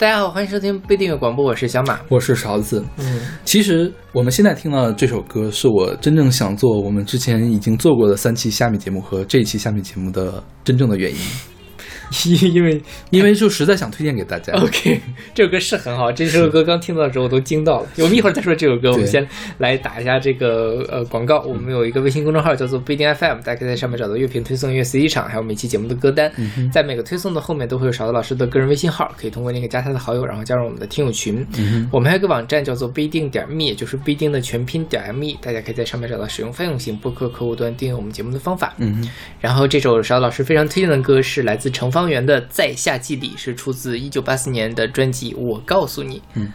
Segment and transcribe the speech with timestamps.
[0.00, 2.82] 大家好，欢迎收听被订阅广播，我是小马，我是勺子。
[2.96, 11.18] 嗯，其实我们现在听到的这首歌，是我真正想做我们之前已经做过的三期虾米节目和这一期虾米节目的真正的原因。
[12.26, 12.80] 因 因为
[13.10, 14.52] 因为就实在想推荐给大家。
[14.54, 15.00] OK，
[15.34, 17.88] 这首歌是很好，这首歌刚听到的时候我都惊到了。
[17.98, 19.26] 我们一会儿再说这首歌，我们先
[19.58, 21.40] 来打一下这个呃广告。
[21.40, 26.30] 我们有一个微信公众号叫做不一定 FM，大家可以在上面找到乐评推送、音乐 CD 场，还有每期节目的歌单。
[26.72, 31.46] 在每个推送的后面都会有勺子老师的个人微信号，可以通过那个加他的好友，然后加入我们的听友群。
[31.90, 38.74] 我们还有个网站叫做不一定点 me，也就是不一定的全拼点 me，大家可以在上面找到使用泛用型播客客户端订阅我们节目的方法。
[38.78, 39.08] 嗯
[39.40, 46.18] 然后这首勺子老师非常推荐的歌是来自程方圆的《在夏季里》，是出自一九八四年的专辑《我告诉你》。
[46.34, 46.52] 嗯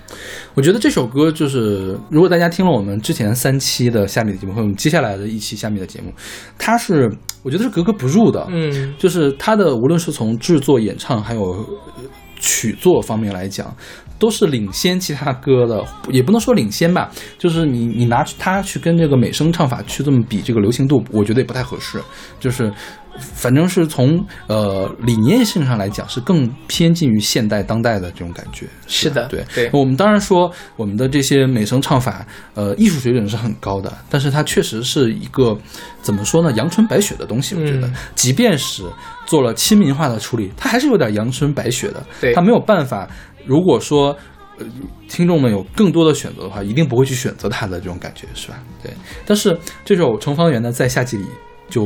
[0.53, 6.13] 我觉得这首歌就是，如果大家听了我们之前三期的下面的节目，或者我们接下来的一期下面的节目，
[6.57, 7.11] 它是
[7.43, 8.45] 我觉得是格格不入的。
[8.49, 12.03] 嗯就是它的无论是从制作、演唱还有呃
[12.39, 13.75] 曲作方面来讲，
[14.17, 22.01] 都是领先其他歌的，也不能说领先吧，就是你你拿它去跟这个美声唱法去这么比这个流行度，我觉得也不太合适。
[22.39, 22.71] 就是
[23.19, 28.65] 反正是从呃理念性上来讲，是更偏近于现代当代的这种感觉。
[28.87, 35.57] 是的对对我们当然说我们的这些美声唱法，呃，艺术水准是很高的，但是它确实是一个
[36.01, 37.55] 怎么说呢，阳春白雪的东西。
[37.55, 38.83] 我觉得，嗯即便是
[39.25, 42.05] 做了亲民化的处理，它还是有点阳春白雪的。
[42.19, 43.09] 对它没有办法。
[43.45, 44.17] 如果说
[44.57, 44.65] 呃
[45.07, 48.59] 听众们有更多的选择的话，一定不会去选择它的这种感觉，是吧？
[48.81, 48.91] 对。
[49.25, 51.23] 但是这首程方圆呢《在夏季里》
[51.69, 51.85] 就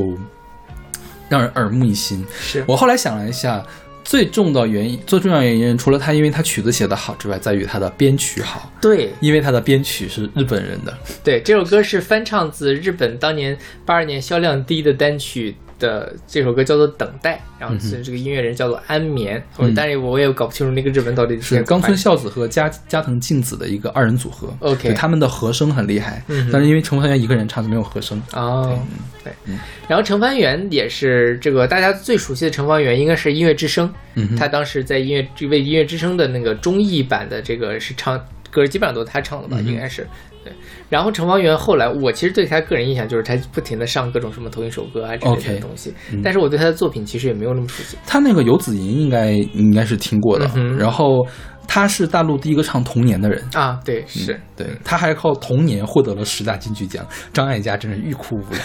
[1.30, 2.26] 让人耳目一新。
[2.42, 3.64] 是我后来想了一下，
[4.04, 10.98] 最重的原因，最重要原因，除了他因为他曲子写得好之外，在于他的编曲好，对因为他的编曲是日本人的。
[11.24, 15.56] 对，这首歌是翻唱自日本当年八二年销量第一的单曲。
[15.80, 19.74] 的这首歌叫做《等待》，然后是这个音乐人叫做安眠，嗯。
[19.74, 24.54] 但是我也搞不清楚那个日文到底是冈村孝子和加加藤静子的一个二人组合。
[24.60, 28.22] OK 他们的和声很厉害，嗯但是因为程方圆一个人唱就没有和声。
[28.34, 28.78] 哦，
[29.24, 29.58] 对嗯，
[29.88, 38.20] 然后程方圆也是这个大家最熟悉的程方圆，应该是音乐之声，嗯他当时在音乐为音乐之声的那个综艺版的这个是唱
[38.52, 40.08] 歌，基本上都是他唱的吧，嗯应该是
[40.50, 40.56] 对。
[40.90, 47.96] 然后程方圆后来，我其实对他个人印象就是他不停的上各种什么投影首歌啊之类的东西嗯但是我对他的作品其实也没有那么熟悉。
[48.08, 51.26] 他那个游子吟应该应该是听过的，嗯然后
[51.68, 53.44] 他是大陆第一个唱童年的人。
[53.54, 58.58] 啊，对，是，对，他还靠童年获得了十大金曲奖，张艾嘉真是欲哭无泪。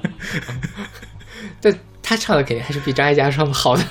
[1.60, 1.72] 但
[2.02, 3.82] 他唱的肯定还是比张艾嘉唱的好的。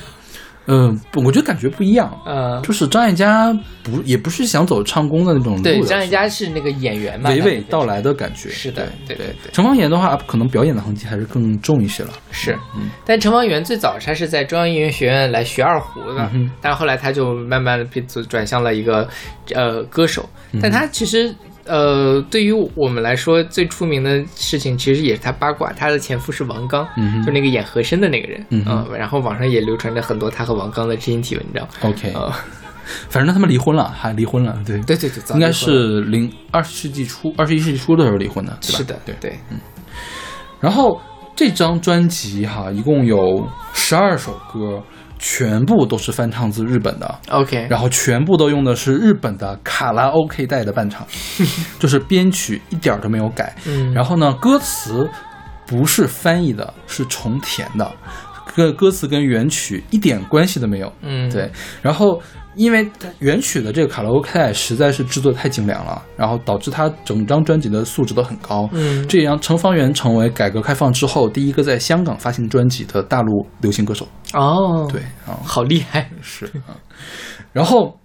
[0.68, 3.52] 嗯，不我觉得感觉不一样，呃，就是张艾嘉
[3.82, 8.50] 不也不是想走唱功的那种路对，张艾嘉是那个演员嘛，娓娓道来的感觉。
[8.50, 12.10] 是的对对对对程方圆的话，可能表演的痕迹还是更重一些了。
[12.30, 19.08] 是，嗯但程方圆最早他是在中央音乐学院来学二胡的，嗯但是后来他就慢慢的变转向了一个
[19.54, 20.28] 呃歌手。
[20.52, 21.34] 嗯但他其实
[21.68, 28.88] 呃，对于我们来说最出名的事情，其实也是他八卦，他的前夫是王刚，嗯就那个演和珅的那个人，嗯哼。
[28.96, 31.68] 然后网上也流传着很多他和王刚的知音体文章。
[31.82, 32.32] OK，呃，
[33.10, 38.78] 反正他们离婚了，还离婚了，对，对对对，应该是零二十世纪初、二十一世纪初的时候离婚的，对吧？
[38.78, 39.14] 是的，对。
[39.20, 39.58] 对，嗯。
[40.60, 41.00] 然后
[41.36, 44.82] 这张专辑哈，一共有十二首歌，
[45.18, 47.18] 全部都是翻唱自日本的。
[47.30, 51.06] OK，然后全部都用的是日本的卡拉 OK 带的伴唱，
[51.78, 53.54] 就是编曲一点儿都没有改。
[53.66, 55.08] 嗯然后呢，歌词
[55.66, 57.90] 不是翻译的，是重填的，
[58.54, 60.92] 歌歌词跟原曲一点关系都没有。
[61.02, 61.50] 嗯，对，
[61.82, 62.22] 然后
[62.58, 68.68] 因为它原曲的这个卡拉 OK 带实在是制作太精良了，然后导致它整张专辑的素质都很高。
[68.72, 74.06] 嗯这也让程方圆成为改革开放之后第一个在香港发行专辑的大陆流行歌手。
[74.34, 76.74] 哦，对，啊，好厉害，是啊。
[77.52, 77.96] 然后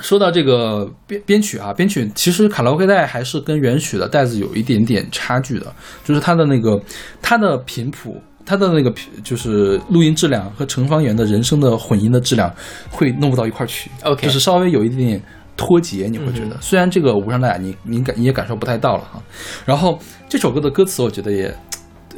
[0.00, 5.74] 说到这个编编曲啊，编曲其实卡拉 OK 带还是跟原曲的带子有一点点差距的，
[6.04, 6.78] 就是它的那个
[7.22, 8.14] 它的频谱。
[8.48, 8.90] 它的那个
[9.22, 12.50] 就是录音质量和程方圆的人声的混音的质量
[12.88, 15.22] 会弄不到一块儿去 OK 就是稍微有一点点
[15.54, 16.54] 脱节，你会觉得。
[16.54, 19.22] 嗯虽然这个无伤大雅，你你感你也感受不太到了哈。
[19.66, 19.98] 然后
[20.30, 21.54] 这首歌的歌词，我觉得也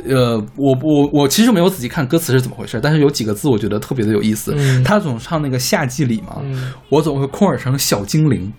[0.06, 4.54] 呃，我我我其实没有仔细看歌词是怎么回事，但是有几个字我觉得特别的有意思。
[4.56, 8.52] 嗯他总唱那个夏季里嘛，嗯我总会空耳成小精灵，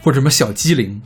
[0.00, 1.02] 或者什么小机灵。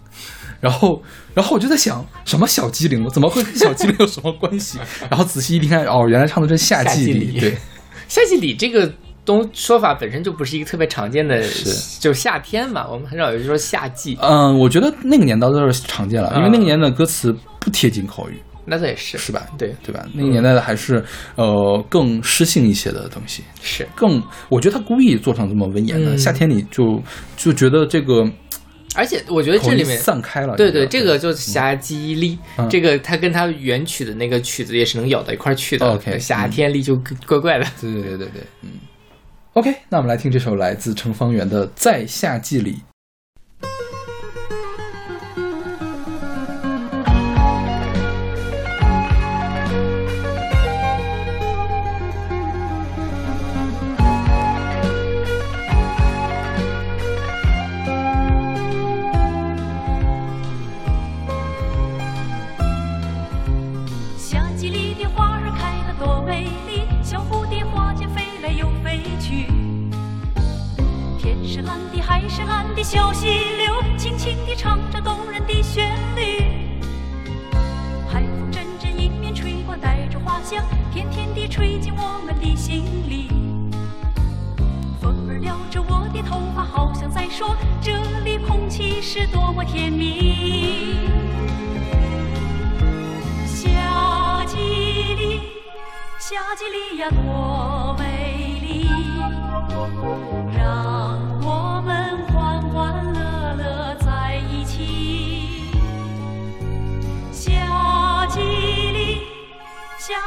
[0.60, 1.02] 然后，
[1.34, 3.08] 然后我就在想，什么小机灵？
[3.10, 4.78] 怎么会跟小机灵有什么关系？
[5.10, 7.40] 然后仔细一听看，哦，原来唱的是夏季里。
[7.40, 7.56] 对，
[8.08, 8.92] 夏季里这个
[9.24, 14.18] 东说法本身就不是一个特别常见的，是就夏天嘛，我们很少有人说夏季。
[14.20, 18.38] 嗯，我觉得那个年代都是常见了，因为嗯那个年代的歌词不贴近口语。
[18.66, 19.46] 那倒也是，是吧？
[19.58, 20.06] 对对吧？
[20.12, 21.02] 那个年代的还是
[21.34, 27.02] 呃更诗性一些的东西，是更我觉得他故意做成这么文言的，嗯夏天里就
[27.36, 28.24] 就觉得这个
[28.94, 35.86] 而且我觉得这里面散开了，对对，这个就是侠记忆力，嗯这个它跟它原曲的那个曲子也是能咬到一块儿去的。
[35.86, 37.66] OK，夏天力就怪怪的。
[37.80, 38.70] 对对对对对，嗯。
[39.54, 42.78] OK，那我们来听这首来自程方圆的《在夏季里》。
[72.82, 73.26] 小溪
[73.58, 76.42] 流轻轻地唱着动人的旋律。
[78.08, 83.28] 海风阵阵迎面吹过，带着花香，甜甜地吹进我们的心里。
[85.00, 87.92] 风儿撩着我的头发，好像在说这
[88.24, 90.96] 里空气是多么甜蜜。
[93.46, 95.40] 夏季里，
[96.18, 98.88] 夏季里呀多美丽，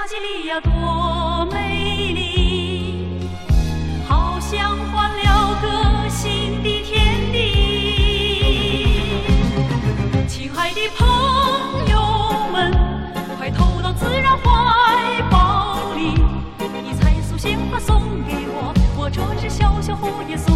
[0.04, 3.08] 夏季里呀多美丽，
[4.06, 7.38] 好像换了个新的天地。
[10.28, 11.08] 亲爱的朋
[11.88, 12.74] 友们，
[13.38, 16.16] 快投到自然怀抱里。
[16.84, 20.53] 你采束鲜花送给我，我这只小小蝴蝶送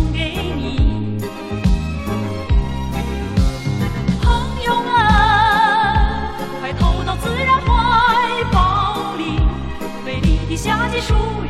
[10.58, 11.47] 夏季暑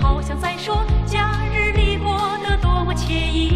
[0.00, 3.50] 好像在说假日里过得多么惬意。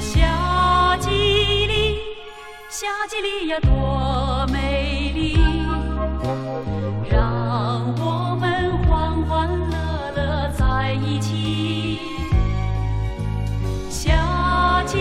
[0.00, 1.08] 夏季
[1.66, 1.98] 里，
[2.68, 5.38] 夏季里呀多美丽，
[7.10, 11.98] 让我们欢欢乐乐在一起。
[13.88, 14.98] 夏季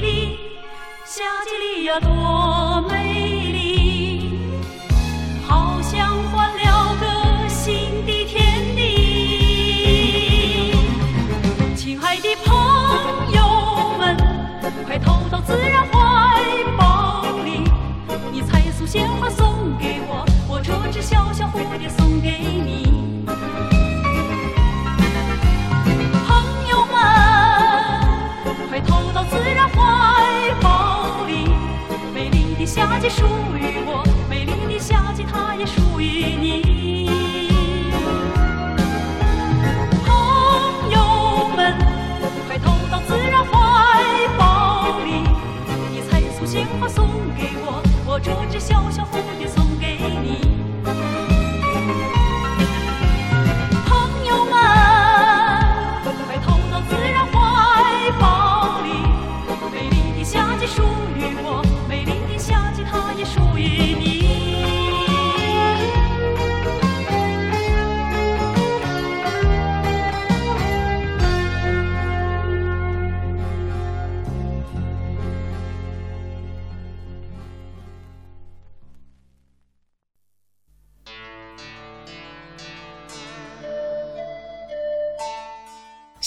[0.00, 0.38] 里，
[1.04, 2.08] 夏季里呀多
[21.58, 22.77] 小小蝴蝶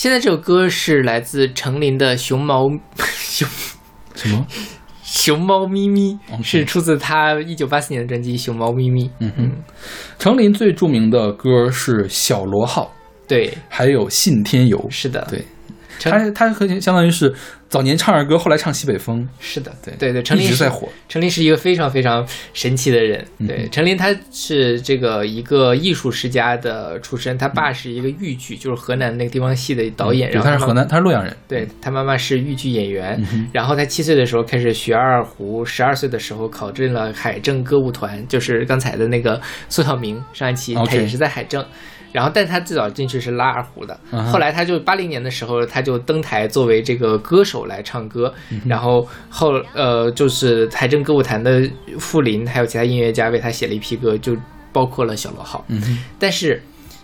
[0.01, 2.67] 现在这首歌是来自程琳的《熊猫
[2.98, 3.48] 熊
[4.15, 4.48] 什么？
[5.03, 9.05] 熊猫咪咪》是出自他一九八四年的专辑《熊猫咪咪》。
[9.20, 9.51] 嗯哼，
[10.17, 12.91] 程琳最著名的歌是《小螺号》，
[13.29, 14.75] 对，还有《信天游》。
[14.89, 15.46] 是的，对，
[16.01, 17.31] 陈他他和相当于是
[17.70, 20.89] 早年唱儿歌，后来唱西北风，是的，对对对，陈琳是一直在火。
[21.08, 23.24] 陈琳是一个非常非常神奇的人。
[23.38, 31.38] 嗯对，陈琳他是这个一个艺术世家的出身，他爸是一个豫剧，就是河南那个地方戏的导演，对然后妈他是河南，他是洛阳人。
[31.48, 39.39] 对他妈妈是豫剧演员，嗯然后他七岁的时候开始学二胡，十二岁的时候考进了海政歌舞团，就是刚才的那个
[39.70, 41.63] 苏小明上一期他也是在海政。
[42.12, 44.00] 然后，但他最早进去是拉二胡的，
[44.32, 54.36] 后来他就八零年的时候，他就登台作为这个歌手来唱歌，嗯然后后呃就是财政歌舞团的傅林还有其他音乐家为他写了一批歌，就
[54.74, 55.63] 包括了小螺号。
[55.70, 56.62] 嗯，但是，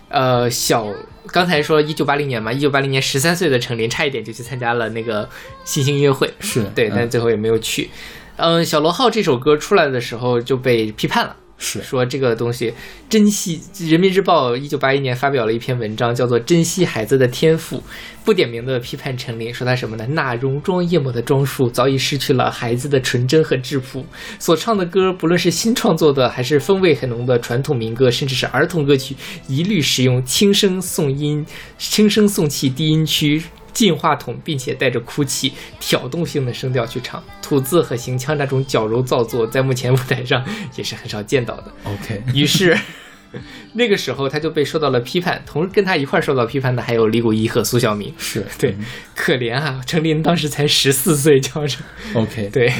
[0.08, 0.86] 呃，小
[1.26, 5.28] 刚才说一九八零年嘛，一九八零年十三岁的程琳差一点就去参加了那个
[5.64, 7.90] 新兴音乐会，是对，但嗯最后也没有去。
[8.36, 11.34] 嗯，小螺号这首歌出来的时候就被批判了。
[11.58, 12.72] 是说这个东西
[13.10, 13.60] 珍惜，
[13.90, 17.78] 《人民日报》一九八一年发表了一篇文章，叫做《珍惜孩子的天赋》，
[18.24, 20.06] 不点名的批判陈琳，说他什么呢？
[20.10, 24.06] 那浓妆艳抹的装束早已失去了孩子的纯真和质朴，
[24.38, 29.16] 所唱的歌，不论是新创作的，还是风味很浓的传统民歌，甚至是儿童歌曲，
[29.48, 31.44] 一律使用轻声送音、
[31.76, 33.42] 轻声送气低音区。
[33.78, 40.44] 进话筒，并且带着哭泣、挑动性的声调去唱，吐字和行腔那种矫揉造作，在目前舞台上
[40.74, 41.72] 也是很少见到的。
[41.84, 42.76] OK，于是
[43.74, 48.12] 那个时候他就被受到了批判，同时跟他一块儿受到批判的还有李谷一和苏小明。
[48.18, 48.74] 是对，
[49.14, 51.78] 可怜啊，程琳当时才十四岁，叫着
[52.14, 52.72] OK，对。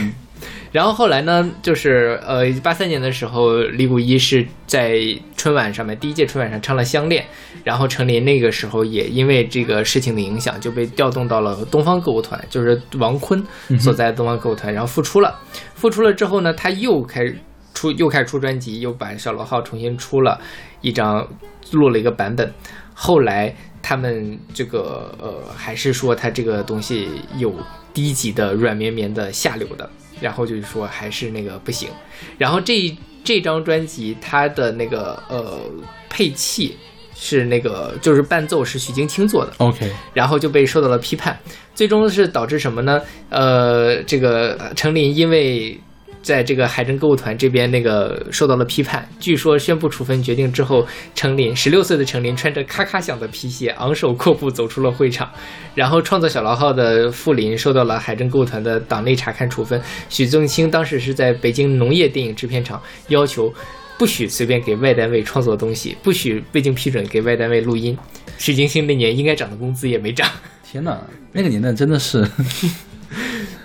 [0.71, 4.99] 然后后来呢，就是呃，八三年的时候，李谷一是在
[5.37, 7.23] 春晚上面第一届春晚上唱了《相恋》，
[7.65, 13.43] 然后程琳那个时候也因为这个事情的影响，就被调动到了东方歌舞团，就是王坤
[13.79, 15.39] 所在的东方歌舞团，然后复出了。
[15.75, 17.39] 复出了之后呢，他又开始
[17.73, 20.39] 出又开始出专辑，又把小螺号重新出了
[20.81, 21.27] 一张，
[21.73, 22.53] 录了一个版本。
[22.93, 27.09] 后来他们这个呃，还是说他这个东西
[27.39, 27.55] 有
[27.95, 29.89] 低级的、软绵绵的、下流的，
[30.21, 31.89] 然后就是说还是那个不行。
[32.37, 35.61] 然后这这张专辑它的那个呃
[36.09, 36.77] 配器
[37.15, 41.39] 是那个就是伴奏是徐晶清做的，OK，然后就被受到了批判，
[41.75, 43.03] 最终是导致什么呢？
[43.29, 45.79] 呃，这个程琳因为
[46.23, 55.31] 在这个海政歌舞团这边那个受到了批判，据说宣布处分决定之后，程琳十六岁的程琳穿着咔咔响的皮鞋，昂首阔步走出了会场。
[55.75, 63.53] 然后创作小螺号的傅林受到了海政歌舞团的党内查看处分，许宗清当时是在北京农业电影制片厂要求。
[63.99, 67.99] 不许随便给外单位创作东西，不许未经批准给外单位录音。
[68.39, 70.31] 许金星那年应该涨的工资也没涨。
[70.63, 70.97] 天哪，
[71.33, 72.25] 那个年代真的是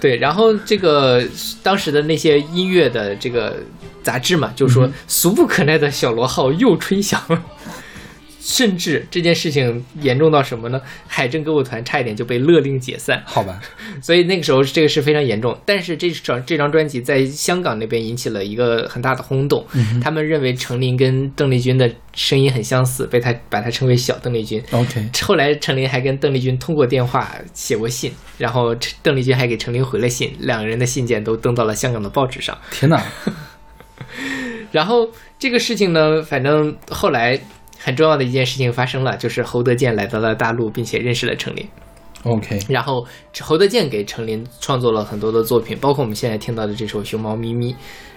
[0.04, 1.24] 对，然后这个
[1.64, 3.56] 当时的那些音乐的这个
[4.04, 7.42] 杂志嘛，就说俗不可耐的小螺号又吹响了。
[8.46, 10.82] 甚至这件事情严重到什么呢？
[11.08, 13.24] 海政歌舞团差一点就被勒令解散。
[13.26, 13.58] 好吧？
[14.04, 15.58] 所以那个时候这个是非常严重。
[15.66, 19.66] 但是这张这张专辑在香港那边引起了一个很大的轰动，
[20.02, 24.62] 他们认为程琳跟邓丽君的声音很相似，被他把她称为小邓丽君。
[24.72, 32.58] OK，后来程琳还跟邓丽君通过电话写过信，然后邓丽君还给程琳回了信，两个人的信件都登到了香港的报纸上。
[32.72, 33.02] 天哪，
[34.74, 35.10] 然后
[35.40, 37.40] 这个事情呢，反正后来
[37.84, 41.68] 很重要的一件事情发生了，就是侯德健来到了大陆，并且认识了程琳。
[42.24, 43.06] OK，然后
[43.42, 47.74] 侯德健给程琳创作了很多的作品，包括我们现在听到的这首《熊猫咪咪》。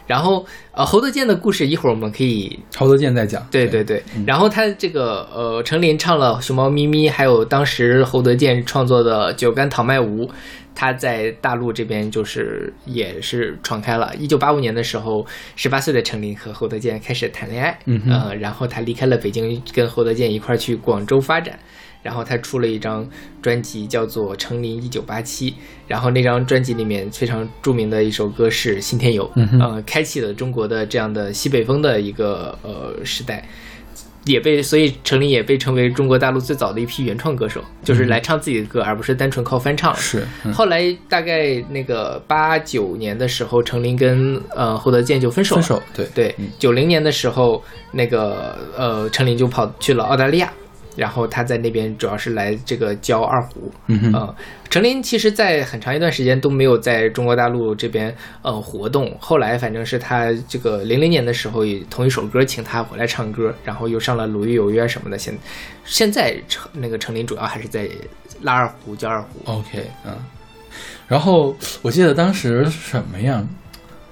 [0.06, 10.24] 然后呃，侯德健的故事一会儿我们可以侯德健在讲，对对对，然后他这个呃，程琳唱了《熊猫咪咪》，还有当时侯德健创作的《酒干倘卖无》，
[10.76, 14.14] 他在大陆这边就是也是闯开了。
[14.16, 21.58] 一九八五年的时候，十八岁的程琳和侯德健开始谈恋爱，嗯呃，然后他离开了北京，跟侯德健一块儿去广州发展。
[22.02, 23.04] 然后他出了一张
[23.42, 25.50] 专辑，叫做《程琳一九八七》。
[25.88, 33.44] 然后那张专辑里面非常著名的一首歌是《信天游》，嗯呃，开启了中国的这样的西北风的一个呃时代。
[34.26, 39.94] 也被所以程琳也被称为中国大陆最早的一批原创歌手，就是来唱自己的歌，而不是单纯靠翻唱。
[39.96, 45.62] 是，嗯后来大概那个八九年的时候，程琳跟呃侯德健就分手了。
[45.62, 50.52] 分手，对对，九零年的时候，那个呃程琳就跑去了澳大利亚，
[50.96, 53.70] 然后他在那边主要是来这个教二胡。
[53.86, 54.34] 嗯哼，呃，
[54.68, 59.16] 程琳其实，在很长一段时间都没有在中国大陆这边呃活动。
[59.20, 65.18] 后来，反正是他这个零零年的时候，以同一首歌请他回来唱歌，然后又上了《鲁豫有约》什么的。
[65.18, 65.36] 现
[65.84, 67.88] 现在程那个程琳主要还是在
[68.42, 69.28] 拉二胡、教二胡。
[69.44, 70.12] OK，嗯，
[71.06, 73.46] 然后我记得当时什么呀？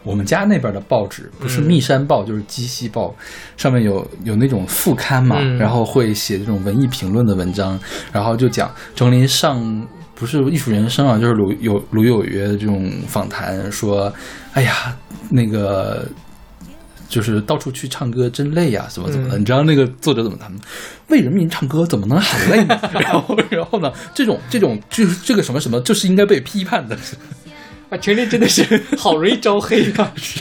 [0.04, 3.14] 我们家那边的报纸不是嗯密山报，就是鸡西报，
[3.56, 7.78] 上面有有那种副刊嘛，嗯然后会写这种文艺评论的文章，
[8.12, 14.12] 然后就讲程琳上不是艺术人生啊，就是鲁有鲁有约的这种访谈，说，
[14.52, 14.96] 哎呀，
[15.30, 16.06] 那个
[17.08, 19.38] 就是到处去唱歌真累呀，怎么怎么的？
[19.38, 20.58] 你知道那个作者怎么谈吗？
[21.08, 22.78] 为人民唱歌怎么能喊累呢？
[23.00, 26.96] 然后然后呢，这种这种就是这个什么什么，就是应该被批判的。
[27.90, 30.12] 啊，陈琳真的是 好容易招黑啊！
[30.16, 30.40] 是。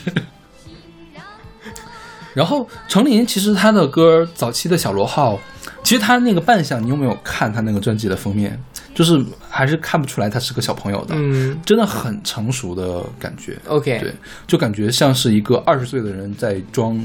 [2.33, 5.39] 然后程琳其实她的歌早期的小螺号，
[5.83, 8.59] 其实她那个扮相，你有没有看她那个专辑的封面？
[8.95, 13.57] 就是还是看不出来她是个小朋友的，嗯真的很成熟的感觉。
[13.67, 14.13] ，OK，对，
[14.47, 16.99] 就感觉像是一个二十岁的人在装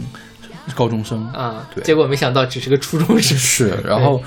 [0.75, 1.27] 高中生。
[1.33, 3.37] 啊，对结果没想到只是个初中生。
[3.37, 4.23] 是，然后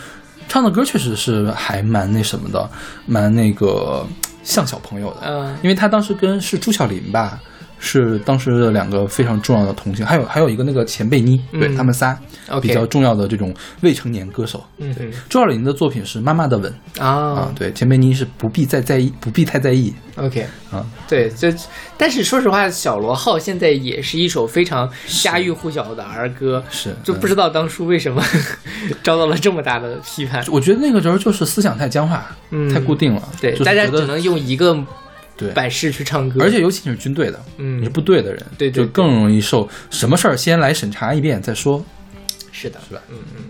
[0.48, 2.70] 唱的歌确实是还蛮那什么的，
[3.06, 4.06] 蛮那个
[4.44, 5.20] 像小朋友的。
[5.24, 7.40] 嗯因为他当时跟是朱晓琳吧，
[7.84, 12.18] 是当时的两个非常重要的童星，还有还有一个那个钱贝妮，对嗯他们仨
[12.62, 14.64] 比较重要的这种未成年歌手。
[14.78, 15.12] 嗯哼。
[15.28, 16.72] 朱晓琳的作品是《妈妈的吻》
[17.04, 17.10] 啊。
[17.10, 20.86] 啊，对，钱贝妮是不必再在意，不必太在意，OK，啊。
[21.08, 21.54] 对，这
[21.98, 28.24] 但是说实话，小罗号现在也是一首非常家喻户晓的儿歌，是，就不知道当初为什么
[29.04, 30.46] 遭到了这么大的批判。
[30.52, 32.72] 我觉得那个时候就是思想太僵化，嗯。
[32.72, 34.78] 太固定了，对，就是大家只能用一个
[35.42, 35.54] 对。
[35.54, 37.80] 版式去唱歌，而且尤其你是军队的，嗯。
[37.80, 41.84] 你是部队的人，对对就更容易受什么事儿先来审查一遍再说，
[42.52, 43.02] 是的，是吧？
[43.10, 43.44] 嗯嗯。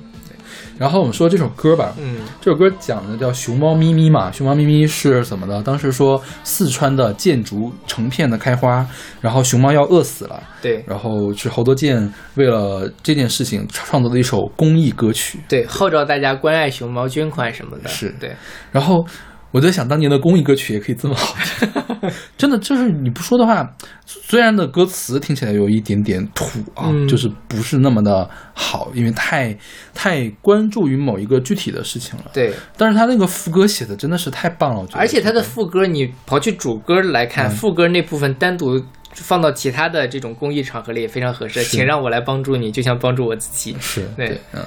[0.77, 2.21] 然后我们说这首歌吧，嗯。
[2.41, 5.61] 这首歌讲的叫熊猫咪咪嘛，熊猫咪咪是怎么的？
[5.61, 8.83] 当时说四川的箭竹成片的开花，
[9.19, 10.83] 然后熊猫要饿死了，对。
[10.87, 18.15] 然后是侯德健为了这件事情创作的一首公益歌曲，对，号召大家关爱熊猫，捐款什么的，是。
[18.19, 18.35] 对，
[18.71, 19.05] 然后
[19.51, 21.69] 我在想，当年的公益歌曲也可以这么好听，
[22.37, 29.57] 真的就是你不说的话，虽然的歌词听起来有一点点土啊，嗯就是不是那么的好，因为太
[29.93, 32.25] 太关注于某一个具体的事情了。
[32.33, 34.99] 对，但是他那个副歌写的真的是太棒了，我觉得。
[34.99, 38.81] 而且他的副歌，你刨去主歌来看，嗯副歌那部分单独
[39.13, 41.63] 放到其他的这种公益场合里也非常合适。
[41.63, 43.75] 请让我来帮助你，就像帮助我自己。
[43.79, 44.63] 是对嗯。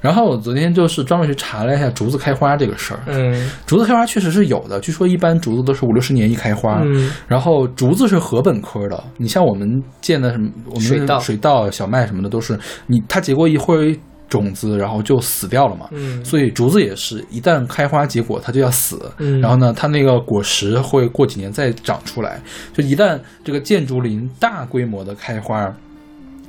[0.00, 6.80] 然后我昨天就是专门去查了一下竹子开花这个事儿，嗯竹子开花确实是有的，据说一般竹子都是五六十年一开花。
[6.84, 13.98] 嗯然后竹子是禾本科的，你像我们见的什么，我们水稻水稻、小麦什么的都是你它结过一会
[14.30, 15.88] 种子，然后就死掉了嘛。
[15.90, 19.10] 嗯所以竹子也是一旦开花结果，它就要死。
[19.18, 22.40] 嗯然后呢，它那个果实会过几年再长出来。
[22.72, 25.70] 就一旦这个建竹林大规模的开花，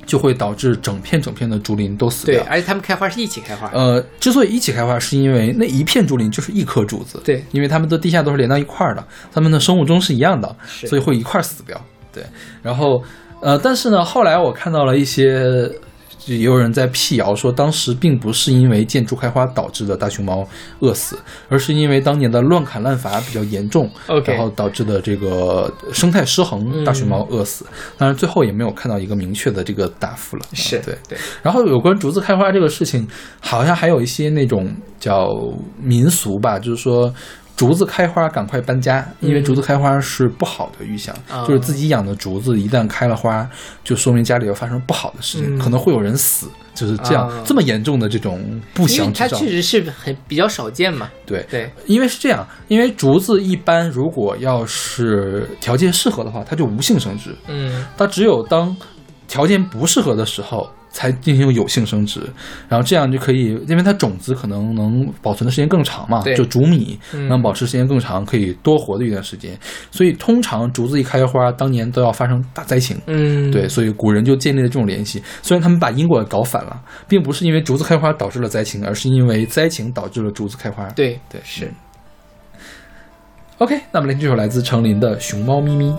[0.06, 2.46] 就会导致整片整片的竹林都死对，掉。
[2.48, 3.68] 而且它们开花是一起开花。
[3.74, 11.80] 呃，之所以一起开花，是因为那一片竹林就是一颗竹子，对因为它们的地下都是连到一块儿的，它们的生物钟是一样的，所以会一块儿死掉。
[12.12, 12.22] 对，
[12.62, 13.02] 然后
[13.40, 15.68] 呃，但是呢，后来我看到了一些。
[16.26, 20.46] 也有人在辟谣说，当时并不是因为建筑开花导致的大熊猫
[20.80, 23.90] 饿死，而是因为当年的乱砍滥伐比较严重
[24.24, 27.66] 然后导致的这个生态失衡，嗯大熊猫饿死。
[27.98, 30.42] 当然，最后也没有看到一个明确的这个答复了。
[30.52, 33.06] 是啊对，对，然后有关竹子开花这个事情，
[33.40, 35.28] 好像还有一些那种叫
[35.80, 37.12] 民俗吧，就是说
[37.56, 43.48] 竹子开花赶快搬家，因为嗯竹子开花是不好的预象，啊就是自己养的竹子一旦开了花，
[43.84, 49.28] 就说明家里要发生不好的事情，嗯可能会有人死，就是这样、啊这么严重的这种不祥之兆。
[49.28, 51.08] 它确实是很比较少见嘛。
[51.26, 57.34] 对，对，因为是这样，因为竹子一般如果要是条件适合的话，它就无性生殖。
[57.46, 58.74] 嗯它只有当
[59.28, 62.20] 条件不适合的时候才进行有性生殖，
[62.68, 69.58] 然后这样就可以，因为它种子可能能保存的时间更长嘛，对就竹米嗯能保持时间更长，可以多活的一段时间。
[69.90, 72.96] 所以通常竹子一开花，当年都要发生大灾情。
[73.06, 75.22] 嗯，对，所以古人就建立了这种联系。
[75.42, 80.86] 虽然他们把因果搞反了，并不是因为竹子开花导致了灾情，而是因为灾情导致了竹子开花。
[80.90, 81.70] 对对是。
[83.58, 85.90] OK，那么来听这首来自程琳的《熊猫咪咪》。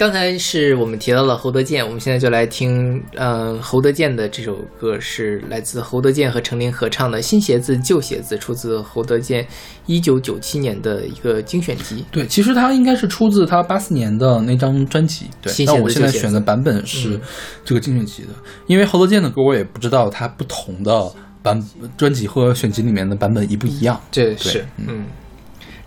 [0.00, 9.46] 刚才是我们提到了侯德健，我们现在就来听，呃，侯德健的这首歌是来自侯德健和程琳合唱的《新鞋子旧鞋子》，出自侯德健
[9.84, 12.02] 一九九七年的一个精选集。
[12.10, 15.26] 对，其实它应该是出自他八四年的那张专辑。
[15.42, 17.20] 对新，鞋子但我现在选的版本是嗯
[17.62, 18.28] 这个精选集的，
[18.68, 21.62] 因为侯德健的歌我也不知道他不同的版
[21.98, 24.00] 专辑和选集里面的版本一不一样。
[24.10, 25.04] 这是嗯。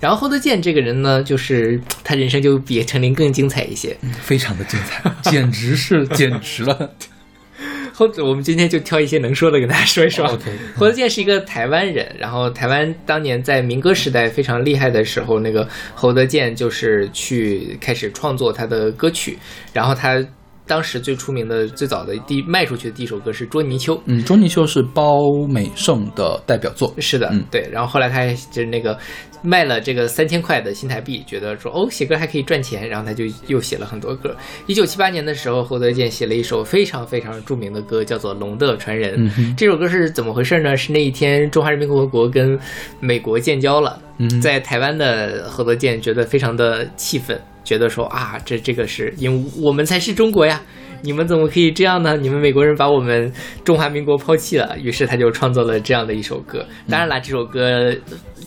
[0.04, 3.96] 然后侯德健这个人呢，就是他人生就比陈琳更精彩一些。
[4.22, 6.92] 非常的精彩， 简直是简直了。
[7.96, 10.28] 后我们今天就挑一些能说的跟大家说一说。
[10.76, 19.40] 侯德健是一个台湾人，然后台湾当年在民歌时代非常厉害的时候，那个侯德健就是去开始创作他的歌曲，
[19.72, 20.22] 然后他
[20.66, 23.96] 当时最出名的、最早的第卖出去的第一首歌是《捉泥鳅》。
[24.06, 26.94] 嗯，捉泥鳅是包美胜的代表作。
[27.00, 27.68] 是的，嗯对。
[27.72, 28.98] 然后后来他还就是那个
[29.42, 34.36] 卖了这个三千块的新台币，觉得说哦写歌还可以赚钱，然后他就又写了很多歌。
[34.68, 39.28] 一九七八年的时候，侯德健写了一首非常非常著名的歌，叫做《龙的传人》。
[39.38, 40.78] 嗯这首歌是怎么回事呢？
[40.78, 42.58] 是那一天中华人民共和国跟
[43.02, 50.62] 美国建交了，嗯在台湾的侯德健觉得非常的气愤，觉得说啊，这这个是因为我们才是中国呀。
[51.06, 52.16] 你们怎么可以这样呢？
[52.16, 53.30] 你们美国人把我们
[53.66, 56.66] 中华民国抛弃了，于是他就创作了这样的一首歌。
[56.90, 57.94] 当然了，这首歌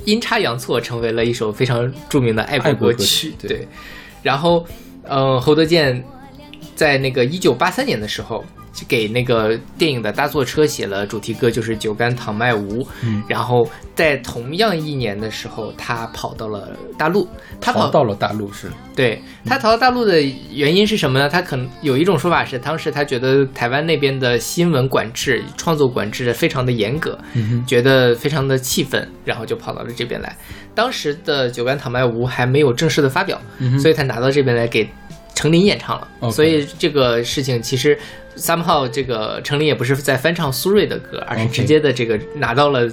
[0.07, 3.35] 阴差阳错成为了一首非常著名的爱国歌歌曲曲。
[3.39, 3.69] 对对，
[4.23, 4.65] 然后，
[5.03, 6.03] 呃，侯德健
[6.75, 8.56] 在那个一九八三年的时候，就
[8.87, 12.83] 给那个电影的大作车写了主题歌，就是《酒干倘卖无》。
[13.03, 17.29] 嗯然后在同样一年的时候，他跑到了大陆。
[17.61, 18.71] 他跑逃到了大陆是。
[18.95, 20.21] 对他逃到大陆的
[20.53, 21.29] 原因是什么呢？
[21.29, 27.19] 他可能有一种说法是，当时他觉得台湾那边的新闻管制、创作管制非常的严格，
[27.67, 30.37] 觉得非常的气愤，然后就跑到了这边来。
[30.75, 33.41] 当时的《酒干倘卖无》还没有正式的发表，
[33.79, 34.89] 所以他拿到这边来给
[35.37, 36.33] 程琳演唱了。
[36.33, 37.97] 所以这个事情其实
[38.37, 42.91] somehow 这个程琳也不是在翻唱苏芮的歌，而是直接的这个拿到了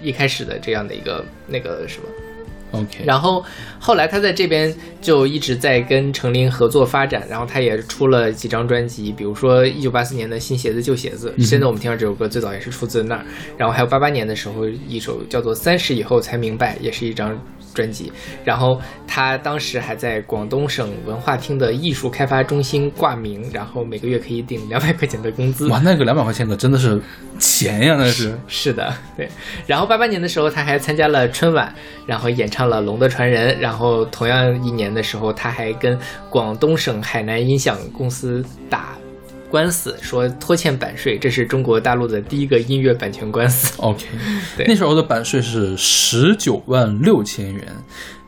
[0.00, 2.08] 一开始的这样的一个那个什么。
[2.72, 3.42] OK，然后
[3.78, 11.44] 后来他在这边就一直在跟程琳合作发展，然后他也出了几张专辑，比如说一九八四年的新鞋子旧鞋子，嗯。
[11.44, 13.24] 现在我们听到这首歌最早也是出自那儿，
[13.56, 17.40] 然后还有八八年的时候一首叫做《三十以后才明白》，也是一张
[17.76, 18.10] 专辑，
[18.42, 25.68] 然后他当时还在广东省文化厅的艺术开发中心挂名，然后每个月可以领两百块钱的工资。
[25.68, 26.98] 哇，那个两百块钱可真的是
[27.38, 28.34] 钱呀，那是。
[28.48, 29.28] 是的，对。
[29.66, 31.72] 然后八八年的时候，他还参加了春晚，
[32.06, 33.54] 然后演唱了《龙的传人》。
[33.60, 35.98] 然后同样一年的时候，他还跟
[36.30, 38.96] 广东省海南音响公司打
[39.50, 43.74] 官司，说拖欠版税，这是中国大陆的第一个音乐版权官司。
[43.82, 44.04] OK，
[44.56, 44.66] 对。
[44.66, 47.64] 那时候的版税是十九万六千元，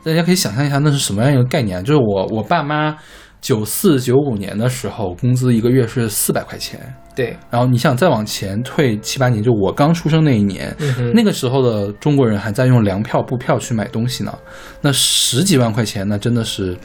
[0.02, 1.82] 大家可以想象一下那是什么样一个概念啊？
[1.82, 2.96] 就是我我爸妈
[3.40, 6.80] 九四九五年的时候，工资一个月是四百块钱，
[7.14, 14.36] 对，然后你想再往前退七八年，就我刚出生那一年，嗯那个时候的中国人还在用粮票、布票去买东西呢，
[14.80, 16.76] 那十几万块钱，那真的是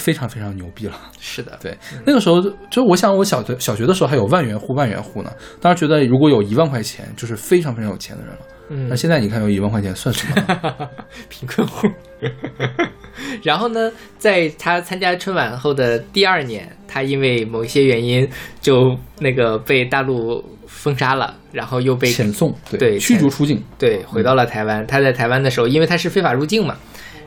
[0.00, 0.94] 非常非常牛逼了。
[1.20, 5.30] 是的，对，那个时候就我想，我小学小学的时候还有万元户、万元户呢。
[5.60, 8.40] 当时觉得如果有一万块钱，就是非常非常有钱的人了。
[8.72, 10.88] 嗯那，现在你看有一万块钱算什么呢？
[11.28, 11.88] 贫困户。
[13.42, 18.28] 然后呢，在他参加春晚后的第二年，他因为某一些原因
[18.60, 23.60] 就那个被大陆封杀了，然后又被遣送，对驱逐出境。
[23.76, 24.86] 对，回到了台湾。
[24.86, 26.76] 他在台湾的时候，因为他是非法入境嘛，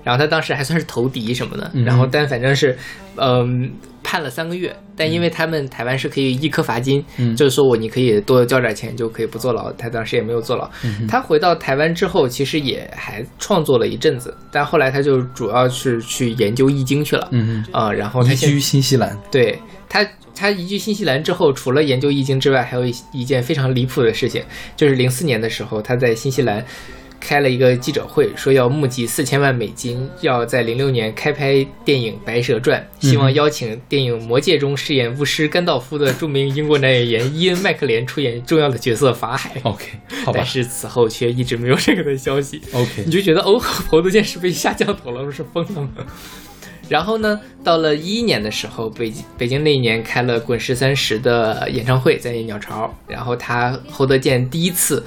[0.03, 1.83] 然后他当时还算是投敌什么的，嗯。
[1.83, 2.77] 然后但反正是，
[3.15, 3.71] 嗯、
[4.03, 7.35] 判了三个月，但因为他们台湾是可以一颗罚金，嗯。
[7.35, 10.69] 就是说我你可以多交点钱就可以不坐牢，他当时也没有坐牢。
[11.07, 24.43] 他回到台湾之后，其实也还创作了一阵子，但后来他就主要是去研究易经去了，嗯啊、然后他移居新西兰，对他，他移居新西兰之后，除了研究易经之外，还有一一件非常离谱的事情，
[24.75, 26.65] 就是零四年的时候，他在新西兰
[27.23, 39.55] 开了一个记者会，说要募集四千万美金，要在零六年开拍电影《白蛇传》，希望邀请电影《魔戒》中饰演巫师甘道夫的著名英国男演员伊恩·麦克连出演重要的角色法海。
[39.63, 39.85] OK，
[40.25, 42.61] 好吧但是此后却一直没有这个的消息。
[42.73, 45.89] ，OK，你就觉得哦，侯德健是被下降头了，是疯了吗？
[46.89, 52.93] 然后呢，到了一一年的时候，北京北京那一年开了《滚石三十》的演唱会，在鸟巢。
[53.07, 55.01] 然后他侯德健第一次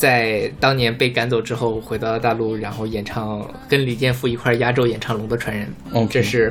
[0.00, 5.68] 在当年被赶走之后回到大陆，然后演唱跟李健夫一块儿压轴演唱《龙的传人》。
[5.94, 6.50] OK 这是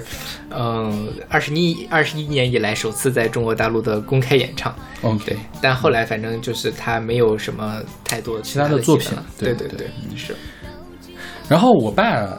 [0.51, 4.71] 嗯二十一二十一年以来首次在中国大陆的公开演唱。
[5.01, 10.35] OK，但后来反正就是他没有什么太多其他的的作品了对对对，是。
[11.47, 12.29] 然后我爸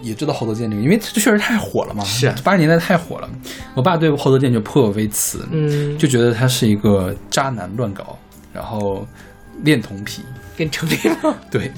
[0.00, 3.28] 也知道侯德健这个，因为这确实太火了嘛，是八十年代太火了。
[3.74, 8.18] 我爸对侯德健就颇有微词，嗯，就觉得他是一个渣男乱搞，
[8.54, 9.06] 然后
[9.62, 10.22] 恋童癖。
[10.56, 11.38] 跟程琳吗？
[11.50, 11.70] 对，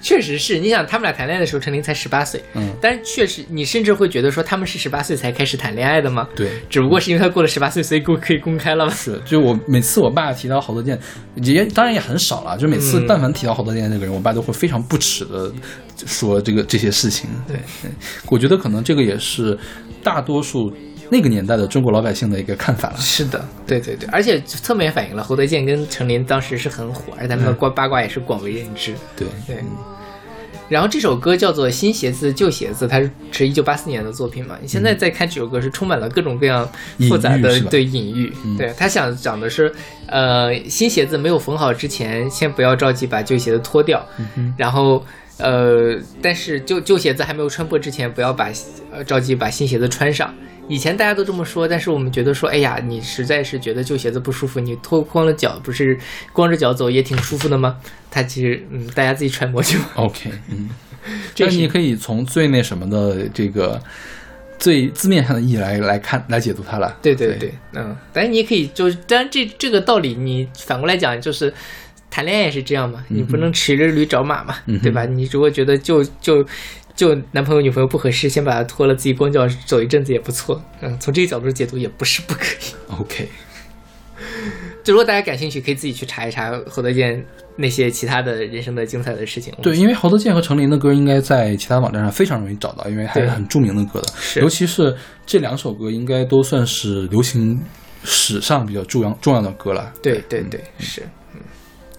[0.00, 6.28] 确实是，你想他们俩谈恋爱的时候，程琳才十八岁，嗯，但是确实，你甚至会觉得说他们是十八岁才开始谈恋爱的吗？
[6.36, 8.92] 对，只不过是因为他过了十八岁，所以公可以公开了吧？
[8.94, 10.98] 是，就我每次我爸提到好多件，
[11.34, 15.52] 也当然也很少了，就每次嗯但凡提到好多件那个人，我爸都会非常不耻的
[16.06, 17.28] 说这个这些事情。
[17.46, 17.56] 对，
[18.30, 19.58] 我觉得可能这个也是
[20.02, 20.72] 大多数
[21.10, 22.96] 那个年代的中国老百姓的一个看法了。
[22.98, 28.94] 是的，对对对，而且侧面反映了侯德健跟陈琳当时是很火，而他们的瓜八卦也是广为人知。
[29.16, 29.56] 对，对。
[30.68, 34.58] 然后这首歌叫做《新鞋子旧鞋子》，它是是一九八四年的作品嘛。
[34.60, 36.68] 你现在再看这首歌，是充满了各种各样
[37.08, 38.30] 复杂的对隐喻。
[38.44, 39.72] 嗯对他想讲的是，
[40.06, 44.04] 呃，新鞋子没有缝好之前，先不要着急把旧鞋子脱掉，
[44.36, 45.04] 嗯然后。
[45.40, 48.50] 呃，但是旧旧鞋子还没有穿破之前，不要把
[48.90, 50.34] 呃着急把新鞋子穿上。
[50.68, 55.98] 以前大家都这么说，但是我们觉得说，哎呀，你实在是觉得旧鞋子不舒服，你脱光了脚，不是
[56.32, 57.76] 光着脚走也挺舒服的吗？
[58.10, 59.90] 它其实，嗯，大家自己揣摩去吧。
[59.96, 60.68] OK，嗯，
[61.36, 63.80] 但是你可以从最那什么的这个
[64.58, 66.96] 最字面上的意义来来看来解读它了。
[67.00, 71.52] 对对对对，嗯，但是你也可以就，当然这这个道理你反过来讲就是。
[72.10, 75.04] 谈恋爱也是这样嘛，你不能骑着驴找马嘛，嗯对吧？
[75.04, 76.42] 你如果觉得就就
[76.98, 80.60] 就男朋友女朋友不合适，先把他脱了，自己光脚走一阵子也不错。
[80.80, 82.98] 嗯，从这个角度解读也不是不可以。
[83.00, 83.28] OK，
[84.82, 89.54] 就如果大家感兴趣，可以自己去查一查侯德健那些其他的人生的精彩的事情。
[89.62, 94.08] 对，因为侯德健和程琳的歌应该在其他网站上非常容易找到，因为还是很著名的歌的。
[94.18, 94.92] 是尤其是
[95.24, 97.62] 这两首歌，应该都算是流行
[98.02, 99.92] 史上比较重要重要的歌了。
[100.02, 101.02] 对对对，是。
[101.32, 101.40] 嗯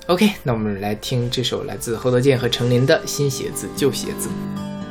[0.08, 4.28] ，OK，那我们来听这首来自侯德健和程琳的《新鞋子旧鞋子》。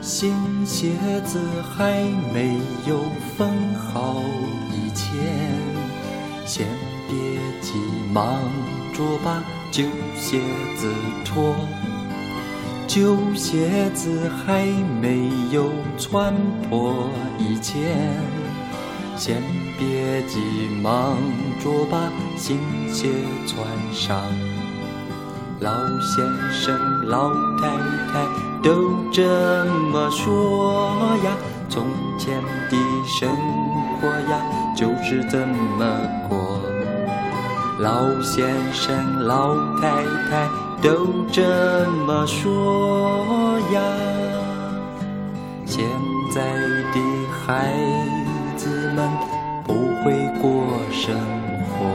[0.01, 0.93] 新鞋
[1.25, 2.57] 子还没
[2.87, 3.01] 有
[3.37, 4.23] 缝好
[4.73, 5.13] 以前，
[6.47, 6.67] 先
[7.09, 7.17] 别
[7.61, 7.75] 急
[8.13, 8.41] 忙
[8.95, 9.85] 着把旧
[10.17, 10.41] 鞋
[10.77, 10.89] 子
[11.25, 11.55] 脱。
[12.87, 14.65] 旧鞋子还
[15.01, 16.33] 没有穿
[16.63, 18.17] 破以前，
[19.17, 19.43] 先
[19.77, 20.39] 别急
[20.81, 21.17] 忙
[21.61, 22.59] 着把新
[22.91, 23.09] 鞋
[23.47, 24.23] 穿上。
[25.61, 27.69] 老先生、老太
[28.13, 28.71] 太都
[29.13, 29.23] 这
[29.93, 31.37] 么说呀，
[31.69, 31.87] 从
[32.19, 33.29] 前的生
[34.01, 34.43] 活呀
[34.77, 35.87] 就是这么
[36.29, 36.37] 过。
[37.81, 40.49] 老先生、老太太
[40.83, 43.81] 都这么说呀，
[45.65, 45.85] 现
[46.35, 46.43] 在
[46.93, 46.99] 的
[47.47, 47.73] 孩
[48.57, 49.09] 子们
[49.65, 51.15] 不会过生
[51.71, 51.87] 活。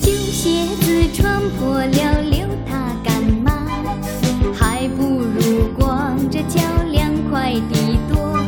[0.00, 2.37] 旧鞋子穿破了，
[6.48, 8.38] 脚凉快的多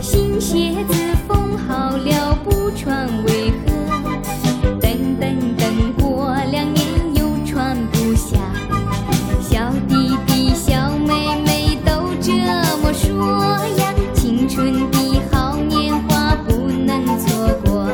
[0.00, 0.94] 新鞋子
[1.28, 3.70] 缝好了不穿为何
[4.80, 8.36] 等等等过两年又穿不下
[9.40, 12.32] 小弟弟小妹妹都这
[12.82, 17.86] 么说呀青春的好年华不能错过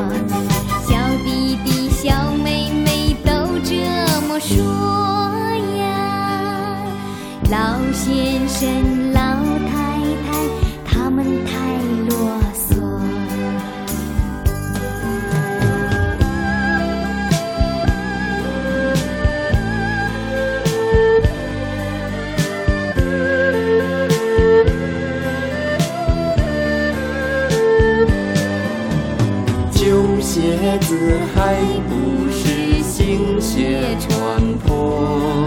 [0.81, 3.75] 小弟弟小妹妹都这
[4.27, 4.63] 么说
[5.77, 6.83] 呀
[7.51, 8.96] 老先生
[30.87, 30.95] 子
[31.35, 31.57] 还
[31.89, 35.45] 不是新鞋穿破，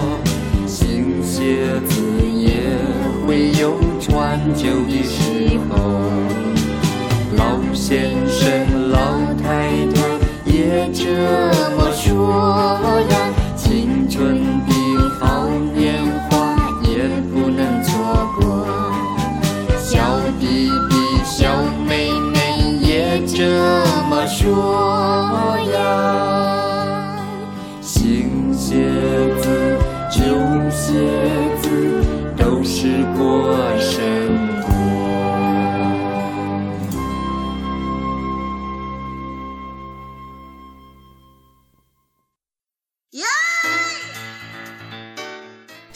[0.66, 2.60] 新鞋子也
[3.26, 5.78] 会有穿旧的时候。
[7.38, 8.98] 老先生、老
[9.42, 10.02] 太太
[10.44, 11.06] 也这
[11.74, 13.16] 么说呀，
[13.56, 14.74] 青春的
[15.18, 18.66] 好年华也不能错过。
[19.78, 23.46] 小弟弟、小妹妹也这
[24.10, 24.99] 么说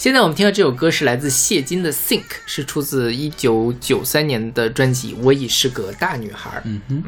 [0.05, 6.51] 现在我们听到这首歌是来自谢金的《Think》，是出自一九九三年的专辑《我已是个大女孩》。
[6.65, 7.03] 嗯哼，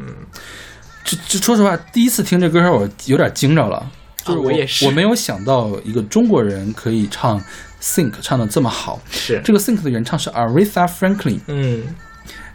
[1.03, 3.87] 这这说实话，第一次听这歌我有点惊着了，
[4.25, 4.87] 就是啊我也是。
[4.87, 7.39] 我没有想到一个中国人可以唱
[7.79, 8.99] Think 唱的这么好。
[9.11, 11.83] 是，这个 Think 的原唱是 Aretha Franklin，嗯，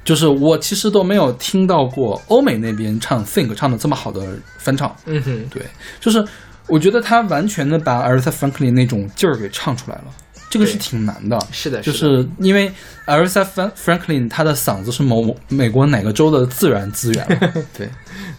[0.04, 4.96] 就是我其实都没有听到过欧美那边唱 Think 唱的这么好的翻唱。
[5.06, 5.62] 嗯哼，对，
[6.00, 6.26] 就是
[6.66, 10.04] 我觉得他完全的把 Aretha Franklin 那种劲儿给唱出来了，
[10.52, 11.38] 这个是挺难的。
[11.50, 12.70] 是的，就是因为
[13.06, 17.26] Aretha Fran- Franklin 她的嗓子是某美国哪个州的自然资源
[17.76, 17.88] 对，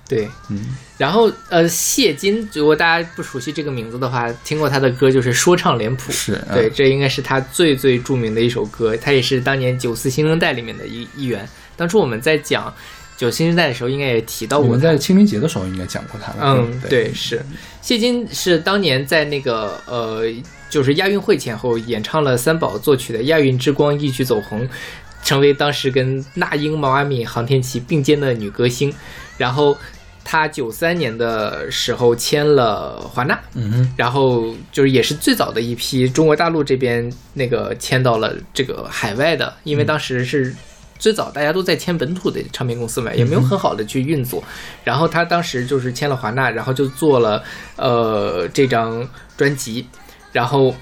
[0.08, 6.72] 对，嗯，然后呃，谢金，如果大家不熟悉这个名字的话，听过他的歌就是说唱脸谱，是对，嗯。
[6.76, 11.48] 这应该是他最最著名的一首歌，他也是当年九四新生代里面的一一员。
[11.76, 12.72] 当初我们在讲
[13.16, 14.72] 九新生代的时候，应该也提到过我。
[14.72, 16.38] 们在清明节的时候应该讲过他了。
[16.42, 17.46] 嗯，对，对，是
[17.82, 20.24] 谢金是当年在那个呃，
[20.70, 24.68] 就是亚运会前后演唱了三宝作曲的《亚运之光》，一举走红，
[25.24, 28.94] 成为当时跟那英、毛阿敏、航天琪并肩的女歌星。
[29.38, 29.78] 然后
[30.24, 40.56] 她九三年的时候签了华纳，嗯哼，然后就是也是最早的一批中国大陆这边那个签到了这个海外的，因为当时是
[40.98, 44.44] 最早大家都在签本土的唱片公司嘛，也没有很好的去运作。
[44.84, 47.44] 然后他当时就是签了华纳，然后就做了
[47.76, 49.86] 呃这张专辑，
[50.32, 50.74] 然后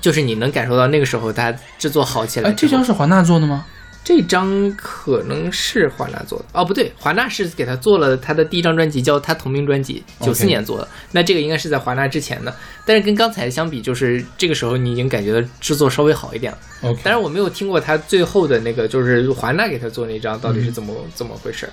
[0.00, 3.64] 就是你能感受到那个时候他制作好起来哎，这张是华纳做的吗？
[4.08, 10.88] 这张可能是华纳做的哦，不对，华纳是给他做了他的第一张专辑，叫他同名专辑，九四年做的。
[11.12, 16.58] 那这个应该是在华纳之前的，但是跟刚才相比，就是这个时候你已经感觉到制作稍微好一点了。
[16.84, 21.68] OK，当然我没有听过他最后的那个，就是华纳给他做那张到嗯底是怎么、怎么回事。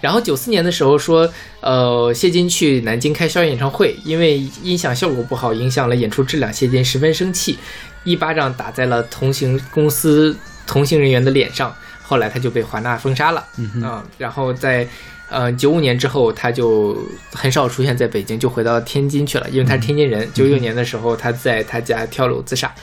[0.00, 1.28] 然后九四年的时候说，
[1.60, 7.58] 呃，谢金去南京开校园演唱会，因为音响效果不好，影响了演出质量，谢金十分生气，
[8.04, 10.36] 一巴掌打在了同行公司
[10.70, 11.74] 同行人员的脸上。
[12.10, 13.46] 后来他就被华纳封杀了，
[13.84, 14.84] 啊、然后在
[15.28, 16.98] 呃九五年之后，他就
[17.32, 20.32] 很少出现在北京，就回到天津去了，因为他是天津嗯人。
[20.32, 22.74] 九九年的时候，他在他家跳楼自杀，